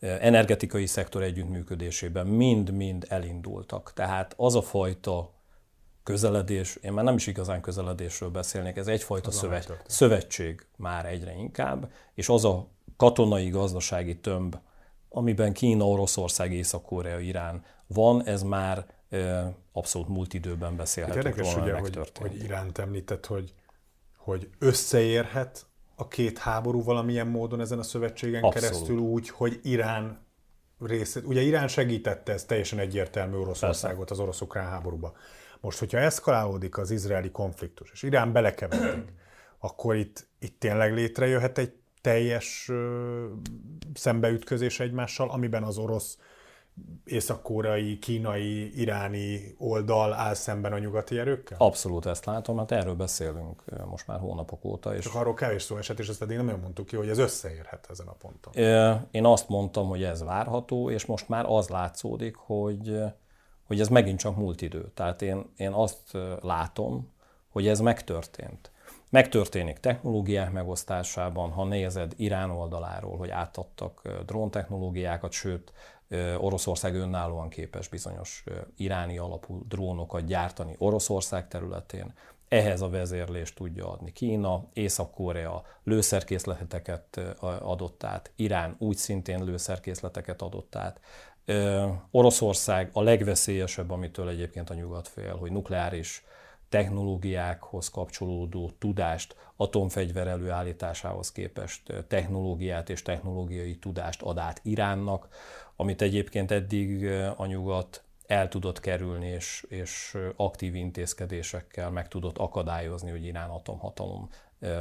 energetikai 0.00 0.86
szektor 0.86 1.22
együttműködésében 1.22 2.26
mind-mind 2.26 3.06
elindultak. 3.08 3.92
Tehát 3.94 4.34
az 4.36 4.54
a 4.54 4.62
fajta 4.62 5.32
közeledés, 6.02 6.76
én 6.76 6.92
már 6.92 7.04
nem 7.04 7.14
is 7.14 7.26
igazán 7.26 7.60
közeledésről 7.60 8.30
beszélnék, 8.30 8.76
ez 8.76 8.86
egyfajta 8.86 9.30
szövet, 9.30 9.82
szövetség 9.86 10.66
már 10.76 11.06
egyre 11.06 11.34
inkább, 11.34 11.90
és 12.14 12.28
az 12.28 12.44
a 12.44 12.68
katonai, 12.96 13.48
gazdasági 13.48 14.20
tömb, 14.20 14.56
amiben 15.08 15.52
Kína, 15.52 15.88
Oroszország, 15.88 16.52
Észak-Korea, 16.52 17.18
Irán 17.18 17.64
van, 17.86 18.24
ez 18.24 18.42
már 18.42 18.86
abszolút 19.72 20.08
múlt 20.08 20.34
időben 20.34 20.76
beszélhető. 20.76 21.16
Érdekes, 21.16 21.56
ugye, 21.56 21.78
hogy, 21.78 21.98
hogy 22.14 22.42
Iránt 22.42 22.78
említett, 22.78 23.26
hogy, 23.26 23.54
hogy 24.16 24.48
összeérhet 24.58 25.66
a 25.94 26.08
két 26.08 26.38
háború 26.38 26.82
valamilyen 26.82 27.26
módon 27.26 27.60
ezen 27.60 27.78
a 27.78 27.82
szövetségen 27.82 28.42
abszolút. 28.42 28.68
keresztül 28.68 28.98
úgy, 28.98 29.28
hogy 29.28 29.60
Irán 29.62 30.26
részét, 30.80 31.24
ugye 31.24 31.40
Irán 31.40 31.68
segítette 31.68 32.32
ez 32.32 32.44
teljesen 32.44 32.78
egyértelmű 32.78 33.36
Oroszországot 33.36 34.10
az 34.10 34.18
orosz-ukrán 34.18 34.66
háborúba. 34.66 35.12
Most, 35.60 35.78
hogyha 35.78 35.98
eszkalálódik 35.98 36.78
az 36.78 36.90
izraeli 36.90 37.30
konfliktus, 37.30 37.90
és 37.92 38.02
Irán 38.02 38.32
belekeveredik, 38.32 39.12
akkor 39.58 39.96
itt, 39.96 40.28
itt 40.38 40.58
tényleg 40.58 40.94
létrejöhet 40.94 41.58
egy 41.58 41.72
teljes 42.02 42.70
szembeütközés 43.94 44.80
egymással, 44.80 45.30
amiben 45.30 45.62
az 45.62 45.78
orosz, 45.78 46.18
észak-koreai, 47.04 47.98
kínai, 47.98 48.80
iráni 48.80 49.54
oldal 49.58 50.12
áll 50.12 50.34
szemben 50.34 50.72
a 50.72 50.78
nyugati 50.78 51.18
erőkkel? 51.18 51.56
Abszolút 51.60 52.06
ezt 52.06 52.24
látom, 52.24 52.58
hát 52.58 52.70
erről 52.70 52.94
beszélünk 52.94 53.64
most 53.86 54.06
már 54.06 54.18
hónapok 54.18 54.64
óta. 54.64 54.94
És 54.94 55.04
Csak 55.04 55.14
arról 55.14 55.34
kevés 55.34 55.62
szó 55.62 55.76
esett, 55.76 55.98
és 55.98 56.08
ezt 56.08 56.22
eddig 56.22 56.36
nem 56.36 56.44
nagyon 56.44 56.60
mondtuk 56.60 56.86
ki, 56.86 56.96
hogy 56.96 57.08
ez 57.08 57.18
összeérhet 57.18 57.86
ezen 57.90 58.06
a 58.06 58.12
ponton. 58.12 58.52
Én 59.10 59.24
azt 59.24 59.48
mondtam, 59.48 59.88
hogy 59.88 60.02
ez 60.02 60.22
várható, 60.22 60.90
és 60.90 61.06
most 61.06 61.28
már 61.28 61.44
az 61.48 61.68
látszódik, 61.68 62.36
hogy, 62.36 63.00
hogy 63.66 63.80
ez 63.80 63.88
megint 63.88 64.18
csak 64.18 64.36
múlt 64.36 64.62
idő. 64.62 64.90
Tehát 64.94 65.22
én, 65.22 65.52
én 65.56 65.72
azt 65.72 66.18
látom, 66.40 67.12
hogy 67.48 67.68
ez 67.68 67.80
megtörtént. 67.80 68.70
Megtörténik 69.12 69.78
technológiák 69.78 70.52
megosztásában, 70.52 71.50
ha 71.50 71.64
nézed 71.64 72.12
Irán 72.16 72.50
oldaláról, 72.50 73.16
hogy 73.16 73.30
átadtak 73.30 74.08
dróntechnológiákat, 74.26 75.32
sőt, 75.32 75.72
Oroszország 76.36 76.94
önállóan 76.94 77.48
képes 77.48 77.88
bizonyos 77.88 78.44
iráni 78.76 79.18
alapú 79.18 79.64
drónokat 79.68 80.24
gyártani 80.24 80.74
Oroszország 80.78 81.48
területén. 81.48 82.14
Ehhez 82.48 82.80
a 82.80 82.88
vezérlést 82.88 83.54
tudja 83.56 83.90
adni 83.90 84.12
Kína, 84.12 84.64
Észak-Korea 84.72 85.62
lőszerkészleteket 85.84 87.20
adott 87.60 88.04
át, 88.04 88.32
Irán 88.36 88.76
úgy 88.78 88.96
szintén 88.96 89.44
lőszerkészleteket 89.44 90.42
adott 90.42 90.76
át. 90.76 91.00
Oroszország 92.10 92.90
a 92.92 93.02
legveszélyesebb, 93.02 93.90
amitől 93.90 94.28
egyébként 94.28 94.70
a 94.70 94.74
nyugat 94.74 95.08
fél, 95.08 95.36
hogy 95.36 95.52
nukleáris 95.52 96.24
technológiákhoz 96.72 97.88
kapcsolódó 97.88 98.70
tudást, 98.78 99.36
atomfegyver 99.56 100.26
előállításához 100.26 101.32
képest 101.32 101.92
technológiát 102.08 102.90
és 102.90 103.02
technológiai 103.02 103.76
tudást 103.76 104.22
ad 104.22 104.38
át 104.38 104.60
Iránnak, 104.62 105.28
amit 105.76 106.02
egyébként 106.02 106.50
eddig 106.50 107.06
a 107.36 107.46
nyugat 107.46 108.02
el 108.26 108.48
tudott 108.48 108.80
kerülni, 108.80 109.26
és, 109.26 109.66
és 109.68 110.18
aktív 110.36 110.74
intézkedésekkel 110.74 111.90
meg 111.90 112.08
tudott 112.08 112.38
akadályozni, 112.38 113.10
hogy 113.10 113.24
Irán 113.24 113.50
atomhatalom 113.50 114.28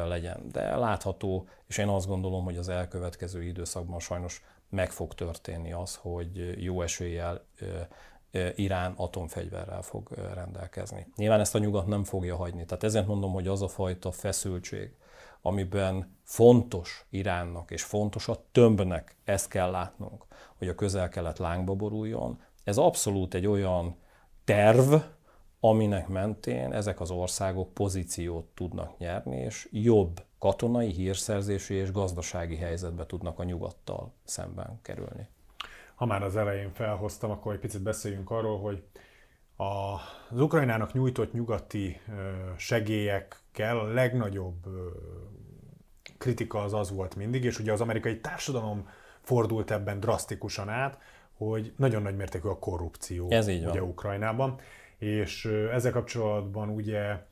legyen. 0.07 0.49
De 0.51 0.75
látható, 0.75 1.47
és 1.67 1.77
én 1.77 1.87
azt 1.87 2.07
gondolom, 2.07 2.43
hogy 2.43 2.57
az 2.57 2.69
elkövetkező 2.69 3.43
időszakban 3.43 3.99
sajnos 3.99 4.43
meg 4.69 4.91
fog 4.91 5.13
történni 5.13 5.71
az, 5.71 5.95
hogy 5.95 6.63
jó 6.63 6.81
eséllyel 6.81 7.45
Irán 8.55 8.93
atomfegyverrel 8.95 9.81
fog 9.81 10.09
rendelkezni. 10.33 11.07
Nyilván 11.15 11.39
ezt 11.39 11.55
a 11.55 11.59
nyugat 11.59 11.87
nem 11.87 12.03
fogja 12.03 12.35
hagyni. 12.35 12.65
Tehát 12.65 12.83
ezért 12.83 13.07
mondom, 13.07 13.31
hogy 13.31 13.47
az 13.47 13.61
a 13.61 13.67
fajta 13.67 14.11
feszültség, 14.11 14.95
amiben 15.41 16.17
fontos 16.23 17.05
Iránnak 17.09 17.71
és 17.71 17.83
fontos 17.83 18.27
a 18.27 18.43
tömbnek, 18.51 19.15
ezt 19.23 19.47
kell 19.47 19.71
látnunk, 19.71 20.25
hogy 20.57 20.67
a 20.67 20.75
közel-kelet 20.75 21.39
lángba 21.39 21.73
boruljon. 21.73 22.41
Ez 22.63 22.77
abszolút 22.77 23.33
egy 23.33 23.47
olyan 23.47 23.95
terv, 24.43 24.93
aminek 25.59 26.07
mentén 26.07 26.73
ezek 26.73 26.99
az 26.99 27.11
országok 27.11 27.73
pozíciót 27.73 28.45
tudnak 28.45 28.97
nyerni, 28.97 29.37
és 29.37 29.69
jobb 29.71 30.23
katonai, 30.39 30.91
hírszerzési 30.91 31.73
és 31.73 31.91
gazdasági 31.91 32.55
helyzetbe 32.55 33.05
tudnak 33.05 33.39
a 33.39 33.43
nyugattal 33.43 34.13
szemben 34.23 34.79
kerülni 34.81 35.27
ha 36.01 36.07
már 36.07 36.23
az 36.23 36.35
elején 36.35 36.71
felhoztam, 36.71 37.31
akkor 37.31 37.53
egy 37.53 37.59
picit 37.59 37.81
beszéljünk 37.81 38.31
arról, 38.31 38.59
hogy 38.59 38.83
az 39.55 40.41
Ukrajnának 40.41 40.93
nyújtott 40.93 41.33
nyugati 41.33 42.01
segélyekkel 42.57 43.79
a 43.79 43.83
legnagyobb 43.83 44.65
kritika 46.17 46.61
az 46.63 46.73
az 46.73 46.91
volt 46.91 47.15
mindig, 47.15 47.43
és 47.43 47.59
ugye 47.59 47.71
az 47.71 47.81
amerikai 47.81 48.19
társadalom 48.19 48.89
fordult 49.21 49.71
ebben 49.71 49.99
drasztikusan 49.99 50.69
át, 50.69 50.99
hogy 51.37 51.73
nagyon 51.75 52.01
nagy 52.01 52.15
mértékű 52.15 52.47
a 52.47 52.59
korrupció 52.59 53.29
Ez 53.29 53.47
így 53.47 53.65
ugye 53.65 53.79
van. 53.79 53.89
Ukrajnában, 53.89 54.59
és 54.97 55.45
ezzel 55.71 55.91
kapcsolatban 55.91 56.69
ugye 56.69 57.25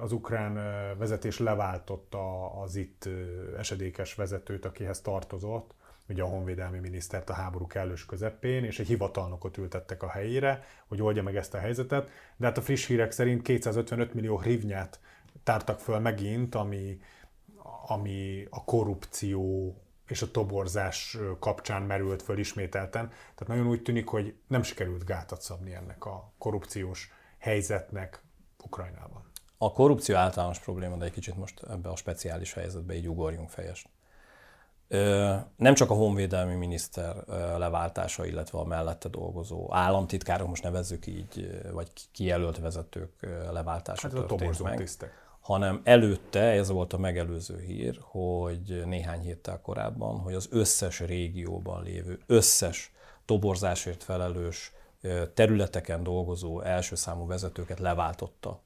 az 0.00 0.12
ukrán 0.12 0.54
vezetés 0.98 1.38
leváltotta 1.38 2.50
az 2.60 2.76
itt 2.76 3.08
esedékes 3.58 4.14
vezetőt, 4.14 4.64
akihez 4.64 5.00
tartozott, 5.00 5.74
ugye 6.10 6.22
a 6.22 6.26
honvédelmi 6.26 6.78
minisztert 6.78 7.30
a 7.30 7.32
háború 7.32 7.66
kellős 7.66 8.06
közepén, 8.06 8.64
és 8.64 8.78
egy 8.78 8.86
hivatalnokot 8.86 9.56
ültettek 9.56 10.02
a 10.02 10.08
helyére, 10.08 10.64
hogy 10.86 11.02
oldja 11.02 11.22
meg 11.22 11.36
ezt 11.36 11.54
a 11.54 11.58
helyzetet, 11.58 12.10
de 12.36 12.46
hát 12.46 12.58
a 12.58 12.62
friss 12.62 12.86
hírek 12.86 13.12
szerint 13.12 13.42
255 13.42 14.14
millió 14.14 14.38
hrivnyát 14.38 15.00
tártak 15.42 15.78
föl 15.78 15.98
megint, 15.98 16.54
ami, 16.54 17.00
ami 17.86 18.46
a 18.50 18.64
korrupció 18.64 19.74
és 20.06 20.22
a 20.22 20.30
toborzás 20.30 21.18
kapcsán 21.38 21.82
merült 21.82 22.22
föl 22.22 22.38
ismételten. 22.38 23.08
Tehát 23.08 23.46
nagyon 23.46 23.66
úgy 23.66 23.82
tűnik, 23.82 24.06
hogy 24.06 24.34
nem 24.46 24.62
sikerült 24.62 25.04
gátat 25.04 25.40
szabni 25.42 25.74
ennek 25.74 26.04
a 26.04 26.32
korrupciós 26.38 27.12
helyzetnek 27.38 28.22
Ukrajnában. 28.64 29.30
A 29.58 29.72
korrupció 29.72 30.16
általános 30.16 30.58
probléma, 30.58 30.96
de 30.96 31.04
egy 31.04 31.12
kicsit 31.12 31.36
most 31.36 31.62
ebbe 31.68 31.88
a 31.88 31.96
speciális 31.96 32.52
helyzetbe 32.52 32.94
így 32.94 33.08
ugorjunk 33.08 33.48
fejest. 33.48 33.88
Nem 35.56 35.74
csak 35.74 35.90
a 35.90 35.94
honvédelmi 35.94 36.54
miniszter 36.54 37.16
leváltása, 37.58 38.24
illetve 38.24 38.58
a 38.58 38.64
mellette 38.64 39.08
dolgozó 39.08 39.74
államtitkárok, 39.74 40.48
most 40.48 40.62
nevezzük 40.62 41.06
így, 41.06 41.60
vagy 41.72 41.90
kijelölt 42.12 42.58
vezetők 42.58 43.26
leváltása 43.52 44.08
hát 44.08 44.26
történt 44.26 44.62
meg, 44.62 44.76
tisztek. 44.76 45.12
hanem 45.40 45.80
előtte, 45.84 46.40
ez 46.40 46.70
volt 46.70 46.92
a 46.92 46.98
megelőző 46.98 47.60
hír, 47.60 47.98
hogy 48.00 48.82
néhány 48.86 49.20
héttel 49.20 49.60
korábban, 49.60 50.18
hogy 50.18 50.34
az 50.34 50.48
összes 50.50 51.00
régióban 51.00 51.82
lévő, 51.82 52.18
összes 52.26 52.92
toborzásért 53.24 54.02
felelős 54.02 54.72
területeken 55.34 56.02
dolgozó 56.02 56.60
első 56.60 56.94
számú 56.94 57.26
vezetőket 57.26 57.78
leváltotta 57.78 58.60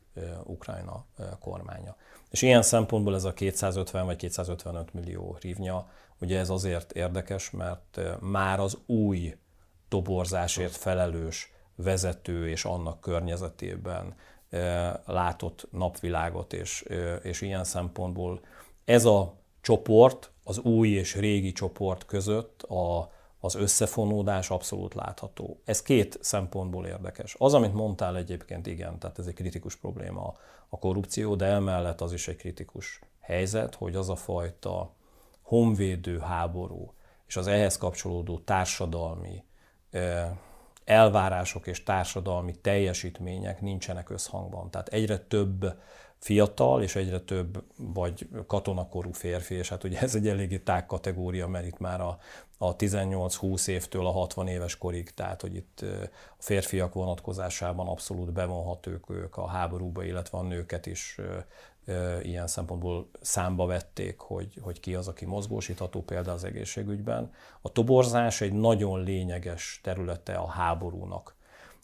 Ukrajna 0.45 1.05
kormánya. 1.41 1.97
És 2.31 2.43
ilyen 2.43 2.63
szempontból 2.63 3.15
ez 3.15 3.25
a 3.25 3.33
250 3.33 4.05
vagy 4.05 4.17
255 4.17 4.95
millió 4.95 5.37
rívnya 5.41 5.87
Ugye 6.20 6.38
ez 6.38 6.50
azért 6.50 6.92
érdekes, 6.92 7.50
mert 7.50 8.00
már 8.20 8.61
az 8.61 8.79
új 8.87 9.37
toborzásért 9.88 10.77
felelős 10.77 11.53
vezető 11.77 12.48
és 12.48 12.64
annak 12.64 13.00
környezetében 13.00 14.14
látott 15.04 15.69
napvilágot, 15.71 16.52
és, 16.52 16.85
és 17.23 17.40
ilyen 17.40 17.65
szempontból 17.65 18.40
ez 18.85 19.04
a 19.04 19.35
csoport, 19.60 20.31
az 20.44 20.58
új 20.58 20.88
és 20.88 21.15
régi 21.15 21.52
csoport 21.52 22.06
között 22.06 22.62
a, 22.62 23.12
az 23.38 23.54
összefonódás 23.54 24.50
abszolút 24.50 24.94
látható. 24.94 25.60
Ez 25.65 25.83
két 25.83 26.19
szempontból 26.21 26.87
érdekes. 26.87 27.35
Az, 27.38 27.54
amit 27.54 27.75
mondtál 27.75 28.17
egyébként, 28.17 28.67
igen, 28.67 28.98
tehát 28.98 29.19
ez 29.19 29.27
egy 29.27 29.35
kritikus 29.35 29.77
probléma 29.77 30.35
a 30.69 30.79
korrupció, 30.79 31.35
de 31.35 31.44
emellett 31.44 32.00
az 32.00 32.12
is 32.12 32.29
egy 32.29 32.37
kritikus 32.37 33.00
helyzet, 33.21 33.75
hogy 33.75 33.96
az 33.96 34.08
a 34.08 34.17
fajta 34.17 34.94
honvédő 35.45 36.19
háború 36.19 36.95
és 37.27 37.37
az 37.37 37.47
ehhez 37.47 37.79
kapcsolódó 37.79 38.38
társadalmi 38.38 39.45
elvárások 40.85 41.67
és 41.67 41.83
társadalmi 41.83 42.55
teljesítmények 42.61 43.61
nincsenek 43.61 44.11
összhangban. 44.11 44.71
Tehát 44.71 44.88
egyre 44.88 45.19
több 45.19 45.75
fiatal 46.19 46.83
és 46.83 46.97
egyre 46.97 47.21
több 47.21 47.65
vagy 47.77 48.29
katonakorú 48.47 49.13
férfi, 49.13 49.55
és 49.55 49.69
hát 49.69 49.85
ugye 49.85 50.01
ez 50.01 50.15
egy 50.15 50.29
eléggé 50.29 50.59
tág 50.59 50.87
kategória, 50.87 51.47
mert 51.47 51.67
itt 51.67 51.79
már 51.79 52.01
a, 52.01 52.19
a 52.59 52.77
18-20 52.77 53.69
évtől 53.69 54.07
a 54.07 54.11
60 54.11 54.49
éves 54.49 54.79
korig, 54.79 55.11
tehát 55.11 55.40
hogy 55.40 55.55
itt 55.55 55.85
a 56.38 56.42
férfiak 56.42 56.95
vonatkozásában 56.95 57.87
abszolút 57.88 58.33
bevonhatók 58.33 59.11
ők 59.11 59.37
a 59.37 59.47
háborúba, 59.47 60.05
illetve 60.05 60.38
a 60.38 60.42
nőket 60.42 60.87
is 60.87 61.21
ilyen 62.23 62.47
szempontból 62.47 63.09
számba 63.21 63.67
vették, 63.67 64.19
hogy, 64.19 64.59
hogy 64.61 64.81
ki 64.81 64.95
az, 64.95 65.09
aki 65.09 65.25
mozgósítható 65.25 66.03
például 66.03 66.37
az 66.37 66.45
egészségügyben. 66.45 67.33
A 67.61 67.73
toborzás 67.73 68.41
egy 68.41 68.53
nagyon 68.53 69.03
lényeges 69.03 69.81
területe 69.83 70.35
a 70.35 70.47
háborúnak. 70.47 71.35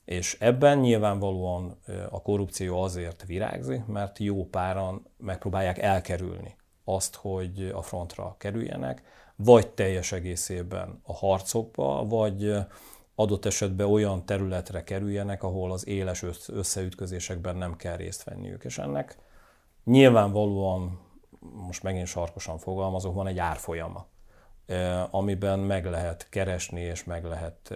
És 0.05 0.37
ebben 0.41 0.79
nyilvánvalóan 0.79 1.79
a 2.11 2.23
korrupció 2.23 2.83
azért 2.83 3.25
virágzik, 3.27 3.87
mert 3.87 4.19
jó 4.19 4.47
páran 4.47 5.07
megpróbálják 5.17 5.79
elkerülni 5.79 6.57
azt, 6.85 7.15
hogy 7.15 7.71
a 7.75 7.83
frontra 7.83 8.35
kerüljenek, 8.39 9.03
vagy 9.37 9.69
teljes 9.69 10.13
egészében 10.13 11.01
a 11.03 11.15
harcokba, 11.15 12.05
vagy 12.07 12.55
adott 13.15 13.45
esetben 13.45 13.87
olyan 13.87 14.25
területre 14.25 14.85
kerüljenek, 14.85 15.43
ahol 15.43 15.73
az 15.73 15.87
éles 15.87 16.25
összeütközésekben 16.47 17.57
nem 17.57 17.77
kell 17.77 17.97
részt 17.97 18.25
venniük. 18.25 18.65
És 18.65 18.79
ennek 18.79 19.19
Nyilvánvalóan, 19.85 21.01
most 21.41 21.83
megint 21.83 22.07
sarkosan 22.07 22.59
fogalmazok, 22.59 23.14
van 23.14 23.26
egy 23.26 23.39
árfolyama, 23.39 24.07
amiben 25.11 25.59
meg 25.59 25.85
lehet 25.85 26.28
keresni 26.28 26.81
és 26.81 27.05
meg 27.05 27.24
lehet 27.24 27.74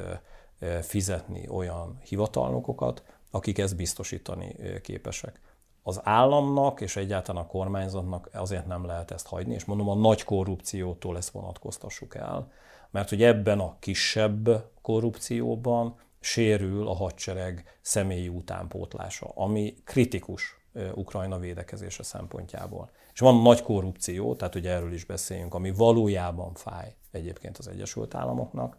fizetni 0.80 1.48
olyan 1.48 1.98
hivatalnokokat, 2.02 3.02
akik 3.30 3.58
ezt 3.58 3.76
biztosítani 3.76 4.56
képesek. 4.82 5.40
Az 5.82 6.00
államnak 6.02 6.80
és 6.80 6.96
egyáltalán 6.96 7.42
a 7.42 7.46
kormányzatnak 7.46 8.30
azért 8.32 8.66
nem 8.66 8.86
lehet 8.86 9.10
ezt 9.10 9.26
hagyni, 9.26 9.54
és 9.54 9.64
mondom, 9.64 9.88
a 9.88 9.94
nagy 9.94 10.24
korrupciótól 10.24 11.16
ezt 11.16 11.30
vonatkoztassuk 11.30 12.14
el, 12.14 12.52
mert 12.90 13.08
hogy 13.08 13.22
ebben 13.22 13.60
a 13.60 13.76
kisebb 13.78 14.70
korrupcióban 14.82 15.96
sérül 16.20 16.88
a 16.88 16.94
hadsereg 16.94 17.78
személyi 17.80 18.28
utánpótlása, 18.28 19.28
ami 19.34 19.74
kritikus 19.84 20.63
Ukrajna 20.94 21.38
védekezése 21.38 22.02
szempontjából. 22.02 22.90
És 23.12 23.20
van 23.20 23.42
nagy 23.42 23.62
korrupció, 23.62 24.34
tehát 24.34 24.54
ugye 24.54 24.70
erről 24.70 24.92
is 24.92 25.04
beszéljünk, 25.04 25.54
ami 25.54 25.70
valójában 25.70 26.54
fáj 26.54 26.94
egyébként 27.10 27.58
az 27.58 27.68
Egyesült 27.68 28.14
Államoknak. 28.14 28.76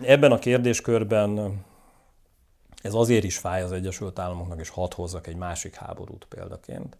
Ebben 0.00 0.32
a 0.32 0.38
kérdéskörben 0.38 1.62
ez 2.82 2.94
azért 2.94 3.24
is 3.24 3.38
fáj 3.38 3.62
az 3.62 3.72
Egyesült 3.72 4.18
Államoknak, 4.18 4.60
és 4.60 4.68
hadd 4.68 4.94
hozzak 4.94 5.26
egy 5.26 5.36
másik 5.36 5.74
háborút 5.74 6.24
példaként, 6.28 6.96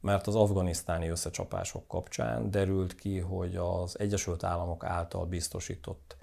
mert 0.00 0.26
az 0.26 0.34
afganisztáni 0.34 1.08
összecsapások 1.08 1.86
kapcsán 1.86 2.50
derült 2.50 2.94
ki, 2.94 3.18
hogy 3.18 3.56
az 3.56 3.98
Egyesült 3.98 4.44
Államok 4.44 4.84
által 4.84 5.26
biztosított 5.26 6.16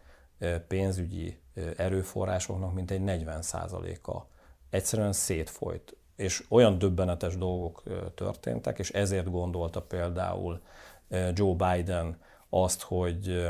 pénzügyi 0.67 1.39
erőforrásoknak 1.77 2.73
mintegy 2.73 3.01
40%-a 3.05 4.21
egyszerűen 4.69 5.13
szétfolyt 5.13 5.95
és 6.15 6.43
olyan 6.49 6.77
döbbenetes 6.77 7.37
dolgok 7.37 7.83
történtek, 8.15 8.79
és 8.79 8.91
ezért 8.91 9.31
gondolta 9.31 9.81
például 9.81 10.61
Joe 11.33 11.53
Biden 11.53 12.19
azt, 12.49 12.81
hogy 12.81 13.49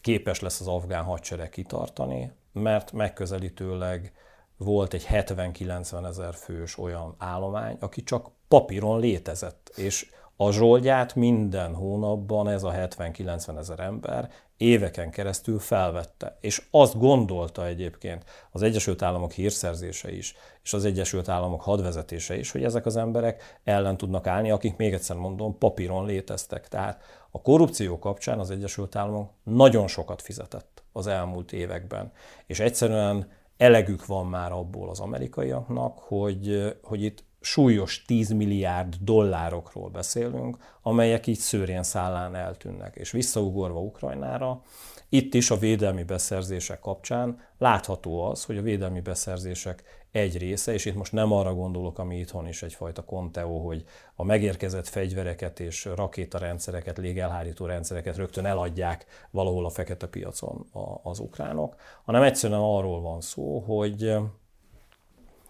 képes 0.00 0.40
lesz 0.40 0.60
az 0.60 0.66
afgán 0.66 1.04
hadsereg 1.04 1.48
kitartani, 1.48 2.32
mert 2.52 2.92
megközelítőleg 2.92 4.12
volt 4.56 4.94
egy 4.94 5.06
70-90 5.10 6.06
ezer 6.06 6.34
fős 6.34 6.78
olyan 6.78 7.14
állomány, 7.18 7.76
aki 7.80 8.02
csak 8.02 8.30
papíron 8.48 9.00
létezett, 9.00 9.72
és 9.76 10.10
a 10.36 10.50
zsoldját 10.52 11.14
minden 11.14 11.74
hónapban 11.74 12.48
ez 12.48 12.62
a 12.62 12.72
70-90 12.72 13.58
ezer 13.58 13.80
ember 13.80 14.30
éveken 14.56 15.10
keresztül 15.10 15.58
felvette. 15.58 16.36
És 16.40 16.62
azt 16.70 16.98
gondolta 16.98 17.66
egyébként 17.66 18.24
az 18.50 18.62
Egyesült 18.62 19.02
Államok 19.02 19.32
hírszerzése 19.32 20.12
is, 20.12 20.34
és 20.62 20.72
az 20.72 20.84
Egyesült 20.84 21.28
Államok 21.28 21.62
hadvezetése 21.62 22.38
is, 22.38 22.50
hogy 22.50 22.64
ezek 22.64 22.86
az 22.86 22.96
emberek 22.96 23.58
ellen 23.64 23.96
tudnak 23.96 24.26
állni, 24.26 24.50
akik 24.50 24.76
még 24.76 24.92
egyszer 24.92 25.16
mondom, 25.16 25.58
papíron 25.58 26.06
léteztek. 26.06 26.68
Tehát 26.68 27.02
a 27.30 27.42
korrupció 27.42 27.98
kapcsán 27.98 28.38
az 28.38 28.50
Egyesült 28.50 28.96
Államok 28.96 29.30
nagyon 29.42 29.88
sokat 29.88 30.22
fizetett 30.22 30.82
az 30.92 31.06
elmúlt 31.06 31.52
években. 31.52 32.12
És 32.46 32.60
egyszerűen 32.60 33.28
elegük 33.56 34.06
van 34.06 34.26
már 34.26 34.52
abból 34.52 34.90
az 34.90 35.00
amerikaiaknak, 35.00 35.98
hogy, 35.98 36.76
hogy 36.82 37.02
itt 37.02 37.24
súlyos 37.46 38.02
10 38.06 38.30
milliárd 38.30 38.94
dollárokról 39.00 39.88
beszélünk, 39.88 40.56
amelyek 40.82 41.26
így 41.26 41.38
szőrén 41.38 41.82
szállán 41.82 42.34
eltűnnek. 42.34 42.96
És 42.96 43.10
visszaugorva 43.10 43.80
Ukrajnára, 43.80 44.62
itt 45.08 45.34
is 45.34 45.50
a 45.50 45.56
védelmi 45.56 46.02
beszerzések 46.02 46.80
kapcsán 46.80 47.40
látható 47.58 48.24
az, 48.24 48.44
hogy 48.44 48.56
a 48.56 48.62
védelmi 48.62 49.00
beszerzések 49.00 49.82
egy 50.10 50.38
része, 50.38 50.72
és 50.72 50.84
itt 50.84 50.94
most 50.94 51.12
nem 51.12 51.32
arra 51.32 51.54
gondolok, 51.54 51.98
ami 51.98 52.18
itthon 52.18 52.48
is 52.48 52.62
egyfajta 52.62 53.04
konteó, 53.04 53.66
hogy 53.66 53.84
a 54.14 54.24
megérkezett 54.24 54.88
fegyvereket 54.88 55.60
és 55.60 55.84
rakétarendszereket, 55.84 56.98
légelhárító 56.98 57.66
rendszereket 57.66 58.16
rögtön 58.16 58.46
eladják 58.46 59.06
valahol 59.30 59.64
a 59.64 59.70
fekete 59.70 60.06
piacon 60.06 60.66
az 61.02 61.18
ukránok, 61.18 61.74
hanem 62.04 62.22
egyszerűen 62.22 62.60
arról 62.60 63.00
van 63.00 63.20
szó, 63.20 63.58
hogy 63.58 64.16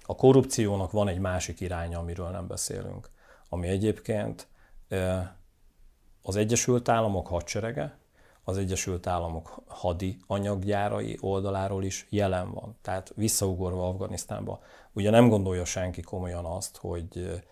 a 0.06 0.14
korrupciónak 0.14 0.90
van 0.90 1.08
egy 1.08 1.18
másik 1.18 1.60
iránya, 1.60 1.98
amiről 1.98 2.28
nem 2.28 2.46
beszélünk, 2.46 3.10
ami 3.48 3.68
egyébként 3.68 4.48
az 6.22 6.36
Egyesült 6.36 6.88
Államok 6.88 7.26
hadserege, 7.26 7.98
az 8.44 8.58
Egyesült 8.58 9.06
Államok 9.06 9.62
hadi 9.66 10.18
anyaggyárai 10.26 11.18
oldaláról 11.20 11.84
is 11.84 12.06
jelen 12.10 12.52
van. 12.52 12.76
Tehát 12.82 13.12
visszaugorva 13.14 13.88
Afganisztánba, 13.88 14.60
ugye 14.92 15.10
nem 15.10 15.28
gondolja 15.28 15.64
senki 15.64 16.00
komolyan 16.00 16.44
azt, 16.44 16.76
hogy 16.76 17.42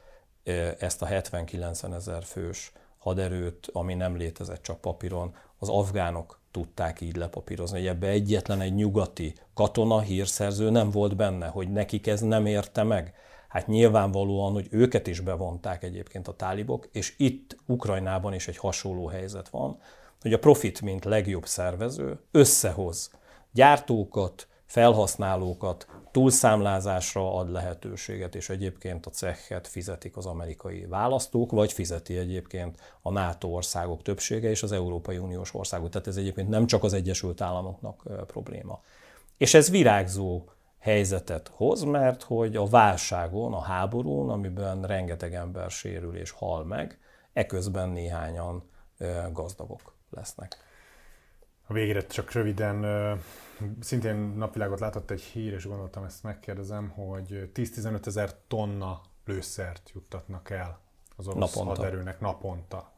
ezt 0.78 1.02
a 1.02 1.06
70-90 1.06 1.94
ezer 1.94 2.24
fős 2.24 2.72
haderőt, 2.98 3.68
ami 3.72 3.94
nem 3.94 4.16
létezett 4.16 4.62
csak 4.62 4.80
papíron, 4.80 5.34
az 5.58 5.68
afgánok 5.68 6.40
tudták 6.54 7.00
így 7.00 7.16
lepapírozni, 7.16 7.78
hogy 7.78 7.86
ebbe 7.86 8.06
egyetlen 8.06 8.60
egy 8.60 8.74
nyugati 8.74 9.34
katona, 9.54 10.00
hírszerző 10.00 10.70
nem 10.70 10.90
volt 10.90 11.16
benne, 11.16 11.46
hogy 11.46 11.72
nekik 11.72 12.06
ez 12.06 12.20
nem 12.20 12.46
érte 12.46 12.82
meg. 12.82 13.14
Hát 13.48 13.66
nyilvánvalóan, 13.66 14.52
hogy 14.52 14.66
őket 14.70 15.06
is 15.06 15.20
bevonták 15.20 15.82
egyébként 15.82 16.28
a 16.28 16.36
tálibok, 16.36 16.88
és 16.92 17.14
itt 17.16 17.56
Ukrajnában 17.66 18.34
is 18.34 18.48
egy 18.48 18.56
hasonló 18.56 19.06
helyzet 19.06 19.48
van, 19.48 19.78
hogy 20.20 20.32
a 20.32 20.38
Profit, 20.38 20.80
mint 20.80 21.04
legjobb 21.04 21.46
szervező, 21.46 22.18
összehoz 22.30 23.10
gyártókat, 23.52 24.48
felhasználókat, 24.74 25.86
túlszámlázásra 26.10 27.34
ad 27.34 27.50
lehetőséget, 27.50 28.34
és 28.34 28.48
egyébként 28.48 29.06
a 29.06 29.10
cechet 29.10 29.66
fizetik 29.68 30.16
az 30.16 30.26
amerikai 30.26 30.86
választók, 30.86 31.50
vagy 31.50 31.72
fizeti 31.72 32.16
egyébként 32.16 32.80
a 33.02 33.10
NATO 33.10 33.48
országok 33.48 34.02
többsége 34.02 34.50
és 34.50 34.62
az 34.62 34.72
Európai 34.72 35.18
Uniós 35.18 35.54
országok. 35.54 35.88
Tehát 35.88 36.06
ez 36.06 36.16
egyébként 36.16 36.48
nem 36.48 36.66
csak 36.66 36.84
az 36.84 36.92
Egyesült 36.92 37.40
Államoknak 37.40 38.02
probléma. 38.26 38.82
És 39.36 39.54
ez 39.54 39.70
virágzó 39.70 40.48
helyzetet 40.78 41.48
hoz, 41.48 41.82
mert 41.82 42.22
hogy 42.22 42.56
a 42.56 42.66
válságon, 42.66 43.52
a 43.52 43.60
háborún, 43.60 44.30
amiben 44.30 44.82
rengeteg 44.82 45.34
ember 45.34 45.70
sérül 45.70 46.16
és 46.16 46.30
hal 46.30 46.64
meg, 46.64 46.98
eközben 47.32 47.88
néhányan 47.88 48.70
gazdagok 49.32 49.94
lesznek. 50.10 50.56
A 51.66 51.72
végére 51.72 52.06
csak 52.06 52.32
röviden, 52.32 52.84
szintén 53.80 54.16
napvilágot 54.16 54.80
látott 54.80 55.10
egy 55.10 55.20
hír, 55.20 55.52
és 55.52 55.66
gondoltam 55.66 56.04
ezt 56.04 56.22
megkérdezem, 56.22 56.88
hogy 56.88 57.50
10-15 57.54 58.06
ezer 58.06 58.34
tonna 58.48 59.00
lőszert 59.24 59.90
juttatnak 59.94 60.50
el 60.50 60.80
az 61.16 61.28
orosz 61.28 61.54
naponta. 61.54 61.80
haderőnek 61.80 62.20
naponta. 62.20 62.92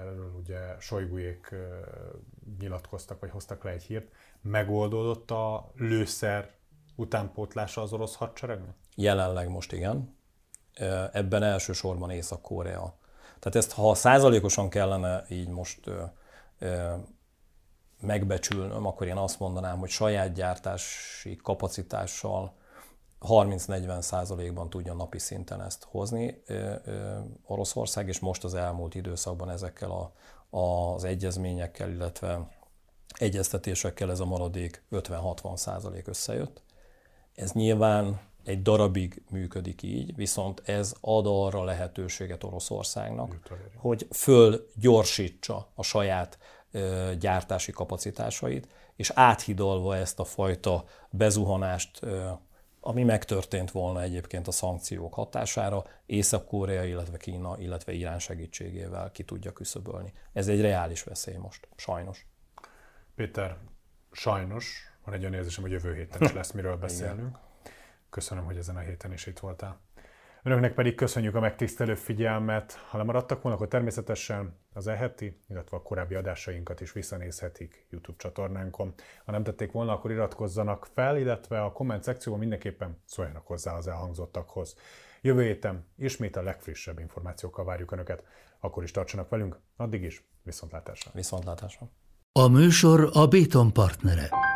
Erről 0.00 0.32
ugye 0.38 0.76
Sojgujék 0.78 1.54
nyilatkoztak, 2.58 3.20
vagy 3.20 3.30
hoztak 3.30 3.64
le 3.64 3.70
egy 3.70 3.82
hírt. 3.82 4.12
Megoldódott 4.40 5.30
a 5.30 5.72
lőszer 5.76 6.50
utánpótlása 6.96 7.82
az 7.82 7.92
orosz 7.92 8.14
hadseregnek? 8.14 8.74
Jelenleg 8.94 9.48
most 9.48 9.72
igen. 9.72 10.16
Ebben 11.12 11.42
elsősorban 11.42 12.10
Észak-Korea. 12.10 12.94
Tehát 13.38 13.56
ezt, 13.56 13.72
ha 13.72 13.94
százalékosan 13.94 14.68
kellene 14.68 15.24
így 15.28 15.48
most 15.48 15.90
megbecsülnöm, 18.02 18.86
akkor 18.86 19.06
én 19.06 19.16
azt 19.16 19.38
mondanám, 19.38 19.78
hogy 19.78 19.88
saját 19.88 20.32
gyártási 20.32 21.36
kapacitással 21.36 22.54
30-40 23.20 24.00
százalékban 24.00 24.70
tudja 24.70 24.94
napi 24.94 25.18
szinten 25.18 25.62
ezt 25.62 25.86
hozni 25.90 26.42
Oroszország, 27.46 28.08
és 28.08 28.18
most 28.18 28.44
az 28.44 28.54
elmúlt 28.54 28.94
időszakban 28.94 29.50
ezekkel 29.50 29.90
a, 29.90 30.12
az 30.58 31.04
egyezményekkel, 31.04 31.90
illetve 31.90 32.48
egyeztetésekkel 33.18 34.10
ez 34.10 34.20
a 34.20 34.24
maradék 34.24 34.84
50-60 34.90 35.56
százalék 35.56 36.06
összejött. 36.06 36.62
Ez 37.34 37.52
nyilván 37.52 38.20
egy 38.44 38.62
darabig 38.62 39.22
működik 39.30 39.82
így, 39.82 40.16
viszont 40.16 40.62
ez 40.64 40.94
ad 41.00 41.26
arra 41.26 41.64
lehetőséget 41.64 42.44
Oroszországnak, 42.44 43.40
hogy 43.76 44.06
fölgyorsítsa 44.10 45.68
a 45.74 45.82
saját 45.82 46.38
gyártási 47.18 47.72
kapacitásait, 47.72 48.68
és 48.96 49.10
áthidalva 49.14 49.96
ezt 49.96 50.20
a 50.20 50.24
fajta 50.24 50.84
bezuhanást, 51.10 52.00
ami 52.80 53.02
megtörtént 53.02 53.70
volna 53.70 54.02
egyébként 54.02 54.48
a 54.48 54.50
szankciók 54.50 55.14
hatására, 55.14 55.84
Észak-Korea, 56.06 56.84
illetve 56.84 57.16
Kína, 57.16 57.58
illetve 57.58 57.92
Irán 57.92 58.18
segítségével 58.18 59.10
ki 59.10 59.24
tudja 59.24 59.52
küszöbölni. 59.52 60.12
Ez 60.32 60.48
egy 60.48 60.60
reális 60.60 61.02
veszély 61.02 61.36
most, 61.36 61.68
sajnos. 61.76 62.26
Péter, 63.14 63.56
sajnos, 64.10 64.92
van 65.04 65.14
egy 65.14 65.20
olyan 65.20 65.34
érzésem, 65.34 65.62
hogy 65.62 65.72
jövő 65.72 65.94
héten 65.94 66.22
is 66.22 66.32
lesz 66.32 66.50
miről 66.50 66.76
beszélnünk. 66.76 67.38
Köszönöm, 68.10 68.44
hogy 68.44 68.56
ezen 68.56 68.76
a 68.76 68.80
héten 68.80 69.12
is 69.12 69.26
itt 69.26 69.38
voltál. 69.38 69.80
Önöknek 70.44 70.74
pedig 70.74 70.94
köszönjük 70.94 71.34
a 71.34 71.40
megtisztelő 71.40 71.94
figyelmet. 71.94 72.72
Ha 72.88 72.98
lemaradtak 72.98 73.42
volna, 73.42 73.56
akkor 73.56 73.68
természetesen 73.68 74.58
az 74.72 74.86
eheti, 74.86 75.42
illetve 75.48 75.76
a 75.76 75.82
korábbi 75.82 76.14
adásainkat 76.14 76.80
is 76.80 76.92
visszanézhetik 76.92 77.86
YouTube 77.90 78.18
csatornánkon. 78.18 78.94
Ha 79.24 79.32
nem 79.32 79.42
tették 79.42 79.72
volna, 79.72 79.92
akkor 79.92 80.10
iratkozzanak 80.10 80.88
fel, 80.94 81.16
illetve 81.16 81.62
a 81.62 81.72
komment 81.72 82.02
szekcióban 82.02 82.40
mindenképpen 82.40 83.02
szóljanak 83.04 83.46
hozzá 83.46 83.74
az 83.74 83.88
elhangzottakhoz. 83.88 84.76
Jövő 85.20 85.42
héten 85.42 85.86
ismét 85.96 86.36
a 86.36 86.42
legfrissebb 86.42 86.98
információkkal 86.98 87.64
várjuk 87.64 87.92
Önöket. 87.92 88.24
Akkor 88.60 88.82
is 88.82 88.90
tartsanak 88.90 89.28
velünk, 89.28 89.58
addig 89.76 90.02
is 90.02 90.24
viszontlátásra. 90.42 91.10
Viszontlátásra. 91.14 91.90
A 92.32 92.48
műsor 92.48 93.10
a 93.12 93.26
Béton 93.26 93.72
partnere. 93.72 94.51